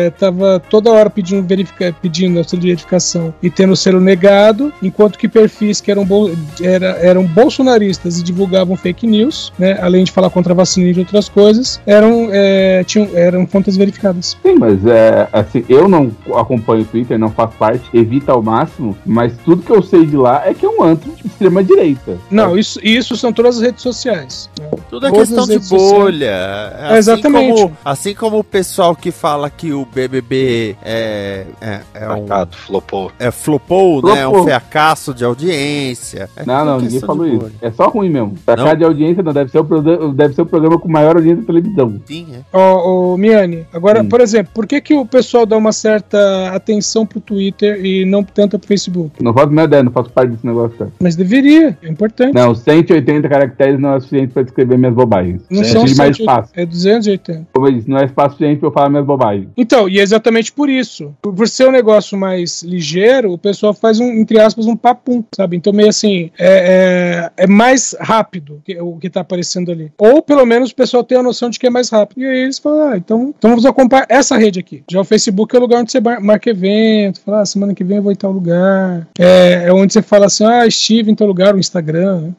[0.08, 5.18] estava toda hora pedindo, verifica, pedindo a sua verificação e tendo o selo negado, enquanto
[5.18, 6.32] que perfis que eram, bol-
[6.62, 10.93] era- eram bolsonaristas e divulgavam fake news, né, além de falar contra a vacina e
[10.93, 14.38] de outras coisas, eram, é, tinham, eram contas verificadas.
[14.41, 18.97] Sim, mas é assim, eu não acompanho o Twitter, não faço parte, evita ao máximo,
[19.06, 21.12] mas tudo que eu sei de lá é que é um antro
[21.48, 22.18] extrema-direita.
[22.32, 24.50] Não, isso, isso são todas as redes sociais.
[24.60, 24.70] né?
[24.89, 26.26] Tudo é Todas questão de bolha.
[26.26, 27.62] É, Assim exatamente.
[27.62, 32.10] Como, assim como o pessoal que fala que o BBB é, é, é um.
[32.20, 33.12] Marcado, flopou.
[33.20, 34.22] É flopou, né?
[34.22, 34.48] É um Flopou.
[34.48, 36.30] fracasso de audiência.
[36.36, 37.38] É Não, não, ninguém falou isso.
[37.39, 37.52] bolha.
[37.62, 38.36] É só ruim mesmo.
[38.46, 39.34] Cá de audiência, não.
[39.34, 42.00] Deve ser, o programa, deve ser o programa com maior audiência de televisão.
[42.06, 42.58] Sim, é.
[42.58, 44.10] Ô, ô, Miane, agora, Hum.
[44.10, 48.24] por exemplo, por que, que o pessoal dá uma certa atenção pro Twitter e não
[48.24, 49.24] tanto pro Facebook?
[49.24, 50.78] Não faço minha ideia, não faço parte desse negócio.
[50.78, 50.91] Cara.
[51.02, 52.34] Mas deveria, é importante.
[52.34, 55.41] Não, 180 caracteres não é suficiente pra descrever minhas bobagens.
[55.49, 56.51] Não Eu são mais 180, espaço.
[56.55, 57.47] É 280.
[57.53, 59.47] Como eu disse, não é espaço suficiente pra eu falar minhas bobagens.
[59.57, 61.13] Então, e é exatamente por isso.
[61.21, 65.23] Por, por ser um negócio mais ligeiro, o pessoal faz um, entre aspas, um papum,
[65.36, 65.57] sabe?
[65.57, 69.91] Então, meio assim, é, é, é mais rápido que- o que tá aparecendo ali.
[69.97, 72.21] Ou, pelo menos, o pessoal tem a noção de que é mais rápido.
[72.21, 74.84] E aí eles falam, ah, então, então vamos acompanhar essa rede aqui.
[74.89, 77.84] Já o Facebook é o lugar onde você mar- marca evento, fala, ah, semana que
[77.84, 79.07] vem eu vou em tal lugar.
[79.17, 82.21] É, é onde você fala assim, ah, estive em tal lugar, o Instagram.
[82.21, 82.34] né?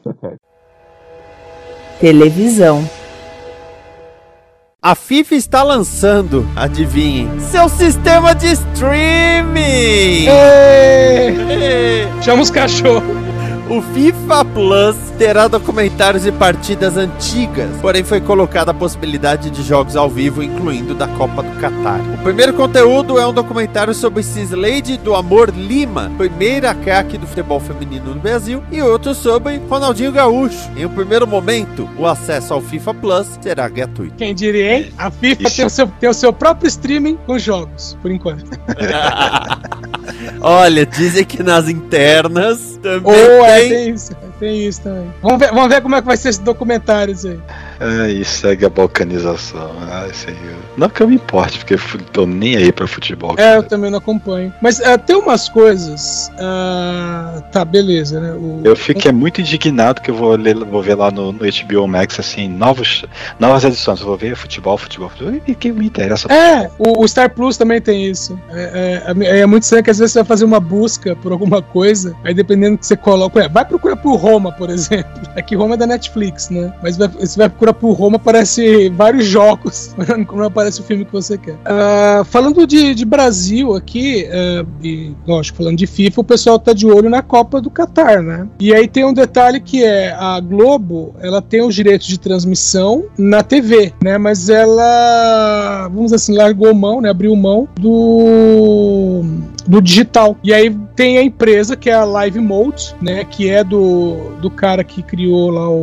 [1.99, 2.87] Televisão.
[4.81, 10.27] A FIFA está lançando, adivinhem, seu sistema de streaming!
[10.27, 13.03] Ê, Chama os cachorros.
[13.67, 19.95] O FIFA Plus terá documentários e partidas antigas, porém foi colocada a possibilidade de jogos
[19.95, 21.99] ao vivo, incluindo da Copa do Catar.
[22.13, 27.59] O primeiro conteúdo é um documentário sobre Cislade do Amor Lima, primeira craque do futebol
[27.59, 30.69] feminino no Brasil, e outro sobre Ronaldinho Gaúcho.
[30.77, 34.13] Em um primeiro momento, o acesso ao FIFA Plus será gratuito.
[34.15, 34.93] Quem diria, hein?
[34.95, 38.45] A FIFA tem o, seu, tem o seu próprio streaming com jogos, por enquanto.
[40.39, 43.69] Olha, dizem que nas internas também Ou é, tem.
[43.69, 45.11] tem isso, tem isso também.
[45.21, 47.39] Vamos ver, vamos ver como é que vai ser esse documentário isso aí.
[47.79, 49.71] Aí segue a balcanização.
[49.91, 50.09] Aí.
[50.47, 51.79] eu- Não que eu me importe, porque eu
[52.13, 53.35] tô nem aí pra futebol.
[53.37, 54.53] É, eu também não acompanho.
[54.61, 56.31] Mas é, tem umas coisas.
[56.39, 58.31] ah, tá, beleza, né?
[58.33, 61.39] O- Eu fico é muito indignado que eu vou, ler, vou ver lá no, no
[61.39, 63.05] HBO Max, assim, novos,
[63.39, 63.99] novas edições.
[63.99, 65.33] Eu vou ver futebol, futebol, futebol.
[65.47, 66.31] E que me interessa?
[66.31, 68.39] É, o, o Star Plus também tem isso.
[68.49, 71.61] É, é- é muito estranho que às vezes você vai fazer uma busca por alguma
[71.61, 73.39] coisa, aí dependendo do que você coloca.
[73.39, 75.21] ué, vai procurar por Roma, por exemplo.
[75.37, 76.73] Aqui Roma é da Netflix, né?
[76.81, 79.95] Mas você vai procurar por Roma, aparece vários jogos.
[80.33, 81.55] Não aparece o filme que você quer.
[81.63, 86.73] Ah, falando de, de Brasil aqui, ah, e lógico, falando de FIFA, o pessoal tá
[86.73, 88.47] de olho na Copa do Catar, né?
[88.59, 93.05] E aí tem um detalhe que é a Globo, ela tem os direitos de transmissão
[93.17, 94.17] na TV, né?
[94.17, 97.09] Mas ela, vamos dizer assim, largou mão, né?
[97.09, 99.23] Abriu mão do
[99.67, 100.37] do digital.
[100.43, 103.23] E aí tem a empresa que é a Live Mode, né?
[103.25, 105.73] Que é do, do cara que criou lá o,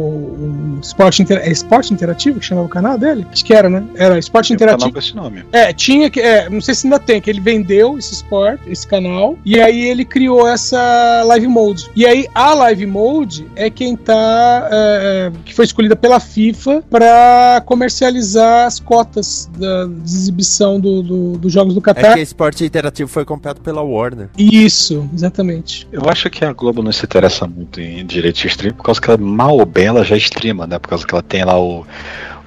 [0.76, 3.26] o Esporte, Inter, é Esporte Interativo que chamava o canal dele?
[3.32, 3.82] Acho que era, né?
[3.94, 4.92] Era Esporte Tem um Interativo.
[4.92, 5.44] com esse nome.
[5.52, 6.20] É, tinha que.
[6.20, 9.84] É, não sei se ainda tem, que ele vendeu esse sport, esse canal, e aí
[9.88, 11.90] ele criou essa Live Mode.
[11.94, 14.68] E aí a Live Mode é quem tá.
[14.70, 21.02] é, é, que foi escolhida pela FIFA pra comercializar as cotas da, de exibição do-
[21.02, 22.14] do- dos jogos do É Qatar.
[22.14, 24.28] que esporte interativo foi comprado pela Warner.
[24.36, 25.88] Isso, exatamente.
[25.90, 29.00] Eu acho que a Globo não se interessa muito em direito de stream, por causa
[29.00, 30.78] que ela, mal ou bem, ela já streama, né?
[30.78, 31.86] Por causa que ela tem lá o,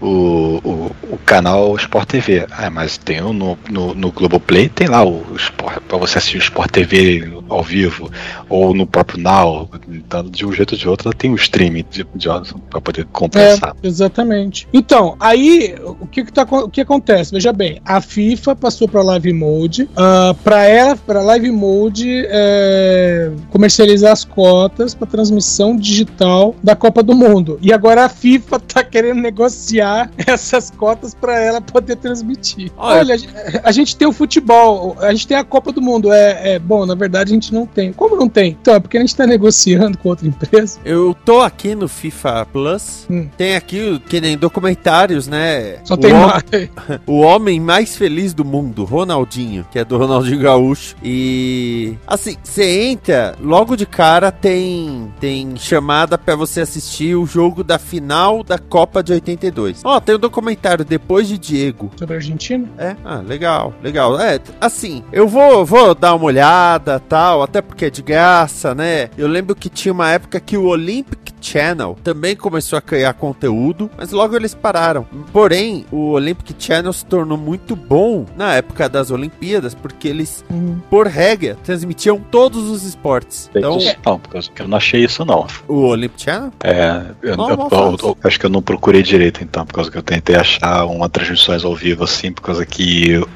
[0.02, 2.46] o, o, o canal Sport TV.
[2.52, 6.38] Ah, mas tem o no, no, no Globoplay, tem lá o Sport, pra você assistir
[6.38, 8.12] o Sport TV ao vivo,
[8.50, 9.70] ou no próprio Now.
[9.88, 12.28] Então, de um jeito ou de outro, tem o streaming de, de
[12.70, 13.76] pra poder compensar.
[13.82, 14.68] É, exatamente.
[14.74, 17.32] Então, aí o que, que, tá, o que acontece?
[17.32, 23.32] Veja bem, a FIFA passou para Live Mode, uh, para ela, para Live Mode é,
[23.50, 27.58] comercializar as cotas para transmissão digital da Copa do Mundo.
[27.62, 29.85] E agora a FIFA tá querendo negociar
[30.26, 32.72] essas cotas para ela poder transmitir.
[32.78, 33.34] Olha- Olha, a gente,
[33.64, 36.12] a gente tem o futebol, a gente tem a Copa do Mundo.
[36.12, 37.92] É, é bom, na verdade a gente não tem.
[37.94, 38.58] Como não tem?
[38.62, 40.80] Então, é porque a gente tá negociando com outra empresa.
[40.86, 43.06] Eu tô aqui no FIFA Plus.
[43.10, 43.28] Hum.
[43.38, 45.78] Tem aqui, que nem documentários, né?
[45.84, 46.44] Só o, tem hom- mais.
[47.06, 50.96] o homem mais feliz do mundo, Ronaldinho, que é do Ronaldinho Gaúcho.
[51.04, 57.64] E assim, você entra, logo de cara tem tem chamada pra você assistir o jogo
[57.64, 59.75] da final da Copa de 82.
[59.84, 61.92] Ó, tem um documentário depois de Diego.
[61.98, 62.68] Sobre a Argentina?
[62.78, 64.20] É, ah, legal, legal.
[64.20, 69.10] É, assim, eu vou, vou dar uma olhada, tal, até porque é de graça, né?
[69.18, 73.90] Eu lembro que tinha uma época que o Olympic Channel também começou a criar conteúdo,
[73.98, 75.06] mas logo eles pararam.
[75.32, 80.80] Porém, o Olympic Channel se tornou muito bom na época das Olimpíadas, porque eles, Uhum.
[80.90, 83.50] por regra, transmitiam todos os esportes.
[83.56, 85.46] Então, não, por causa que eu não achei isso não.
[85.68, 86.52] o Olympic Channel?
[86.64, 89.98] É, eu, Não, eu- eu acho que eu não procurei direito então, por causa que
[89.98, 93.30] eu tentei achar uma transmissões ao vivo assim, por causa que eu,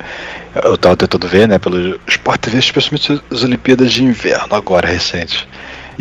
[0.63, 5.47] eu tava tentando ver, né, pelo Sport TV, especialmente as Olimpíadas de Inverno agora, recente.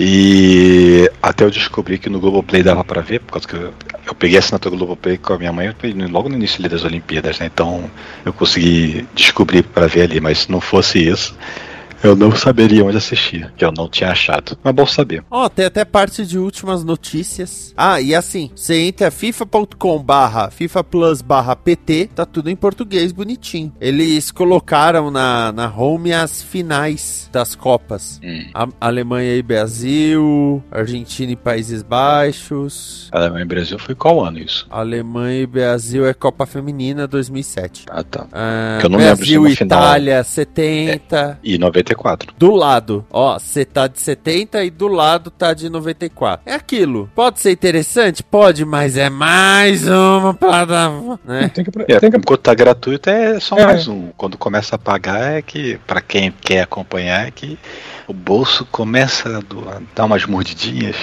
[0.00, 3.74] E até eu descobri que no Globoplay dava pra ver, por causa que eu,
[4.06, 5.74] eu peguei a assinatura Globoplay com a minha mãe
[6.08, 7.46] logo no início ali das Olimpíadas, né?
[7.46, 7.90] Então
[8.24, 11.34] eu consegui descobrir pra ver ali, mas se não fosse isso,
[12.02, 14.56] eu não saberia onde assistir, que eu não tinha achado.
[14.62, 15.22] Mas bom saber.
[15.30, 17.72] Ó, tem até parte de últimas notícias.
[17.76, 23.12] Ah, e assim, você entra fifa.com barra FIFA Plus barra PT, tá tudo em português
[23.12, 23.72] bonitinho.
[23.80, 28.20] Eles colocaram na, na home as finais das Copas.
[28.22, 28.44] Hum.
[28.54, 33.08] A- Alemanha e Brasil, Argentina e Países Baixos.
[33.12, 34.66] Alemanha e Brasil foi qual ano isso?
[34.70, 37.86] Alemanha e Brasil é Copa Feminina 2007.
[37.90, 38.26] Ah, tá.
[38.32, 41.38] Ah, Que eu não lembro se Brasil e final- Itália 70.
[41.42, 41.58] E
[41.88, 42.34] 94.
[42.36, 46.42] Do lado, ó, você tá de 70 e do lado tá de 94.
[46.44, 47.10] É aquilo.
[47.14, 48.22] Pode ser interessante?
[48.22, 51.48] Pode, mas é mais uma plataforma, né?
[51.48, 53.64] Tem que, É, tem que enquanto tá gratuito é só É.
[53.64, 54.08] mais um.
[54.16, 57.58] Quando começa a pagar é que, pra quem quer acompanhar, é que
[58.06, 60.96] o bolso começa a dar umas mordidinhas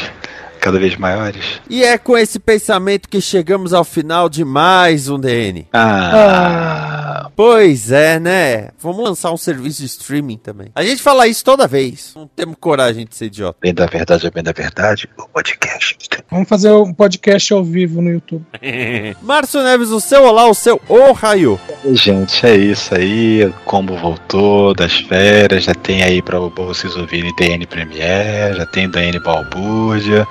[0.65, 1.61] cada vez maiores.
[1.69, 5.67] E é com esse pensamento que chegamos ao final de mais um DN.
[5.71, 8.69] Ah, Pois é, né?
[8.79, 10.69] Vamos lançar um serviço de streaming também.
[10.73, 12.13] A gente fala isso toda vez.
[12.15, 13.57] Não temos coragem de ser idiota.
[13.61, 15.97] bem da verdade é bem da verdade, o podcast.
[16.31, 18.45] Vamos fazer um podcast ao vivo no YouTube.
[19.21, 21.59] Márcio Neves, o seu olá, o seu ô raio.
[21.91, 23.53] Gente, é isso aí.
[23.65, 29.19] Como voltou das férias, já tem aí pra vocês ouvirem DN Premiere, já tem DN
[29.19, 30.25] Balbúrdia,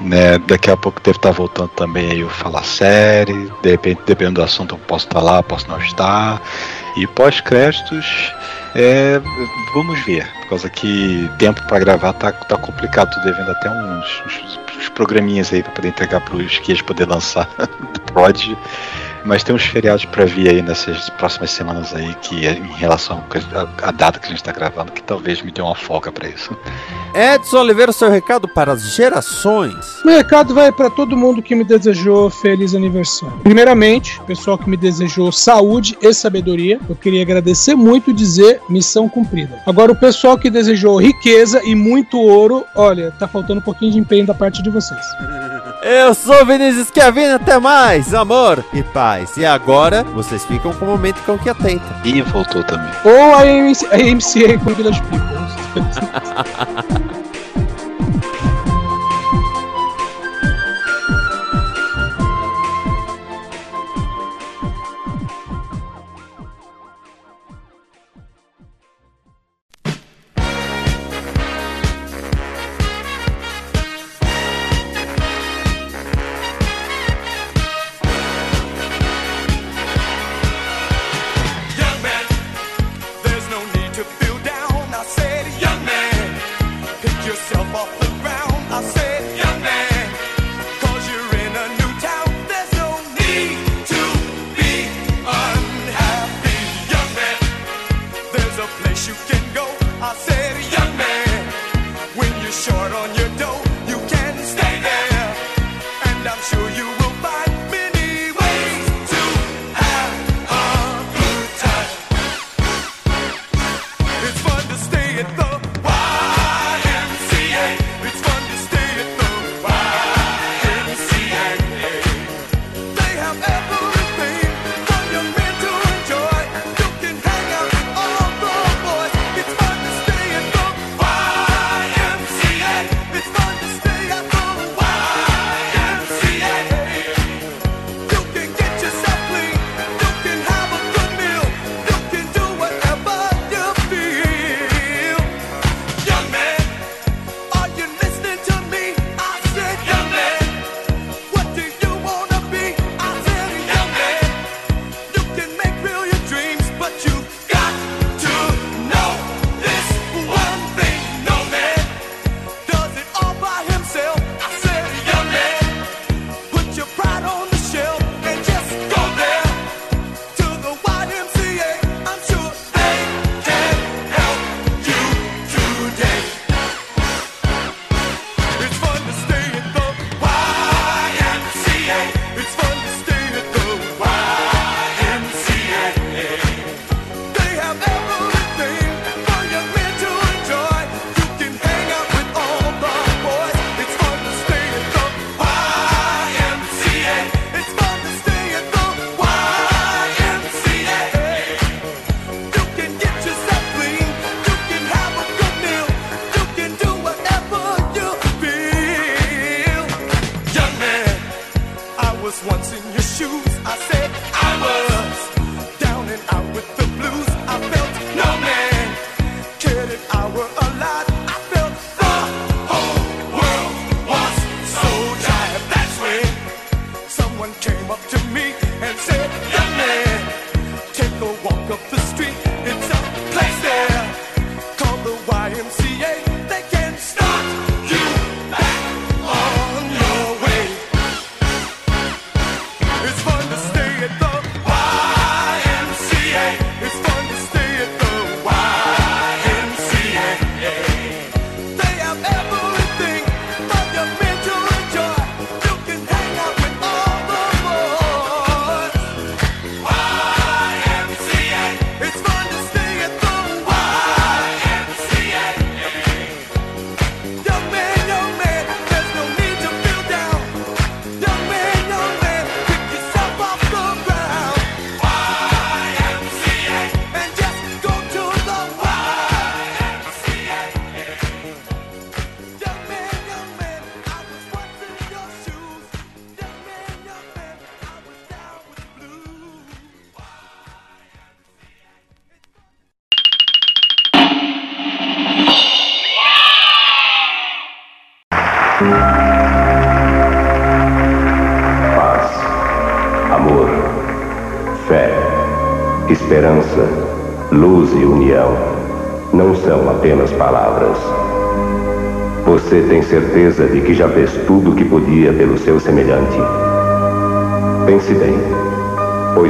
[0.00, 0.38] né?
[0.38, 3.50] Daqui a pouco deve estar voltando também aí o Fala Série.
[3.62, 6.40] De repente, dependendo do assunto, eu posso estar lá, posso não estar.
[6.96, 8.32] E pós-créditos,
[8.74, 9.20] é,
[9.74, 10.26] vamos ver.
[10.42, 14.88] Por causa que tempo pra gravar tá, tá complicado, tô devendo até uns, uns, uns
[14.90, 17.48] programinhas aí pra poder entregar pros que eles poder lançar
[18.12, 18.56] Prod.
[19.26, 23.22] Mas tem uns feriados pra vir aí nessas próximas semanas aí, que é em relação
[23.82, 26.56] à data que a gente tá gravando, que talvez me dê uma folga pra isso.
[27.12, 29.74] Edson Oliveira, o seu recado para as gerações.
[30.04, 33.38] Meu recado vai para todo mundo que me desejou feliz aniversário.
[33.42, 39.08] Primeiramente, pessoal que me desejou saúde e sabedoria, eu queria agradecer muito e dizer missão
[39.08, 39.60] cumprida.
[39.66, 43.98] Agora, o pessoal que desejou riqueza e muito ouro, olha, tá faltando um pouquinho de
[43.98, 45.04] empenho da parte de vocês.
[45.82, 49.36] Eu sou Vinícius Kevin, até mais, amor e paz.
[49.36, 51.84] E agora, vocês ficam com o momento cão que atenta.
[52.04, 52.90] E voltou também.
[53.04, 55.02] Ou a AMC a AMCA com Village
[55.74, 57.25] People.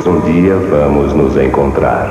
[0.07, 2.09] Um dia vamos nos encontrar.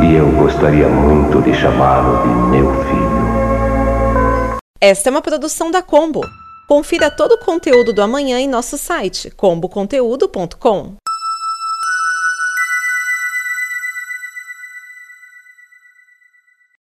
[0.00, 4.58] E eu gostaria muito de chamá-lo de meu filho.
[4.80, 6.20] Esta é uma produção da Combo.
[6.68, 10.94] Confira todo o conteúdo do amanhã em nosso site comboconteúdo.com.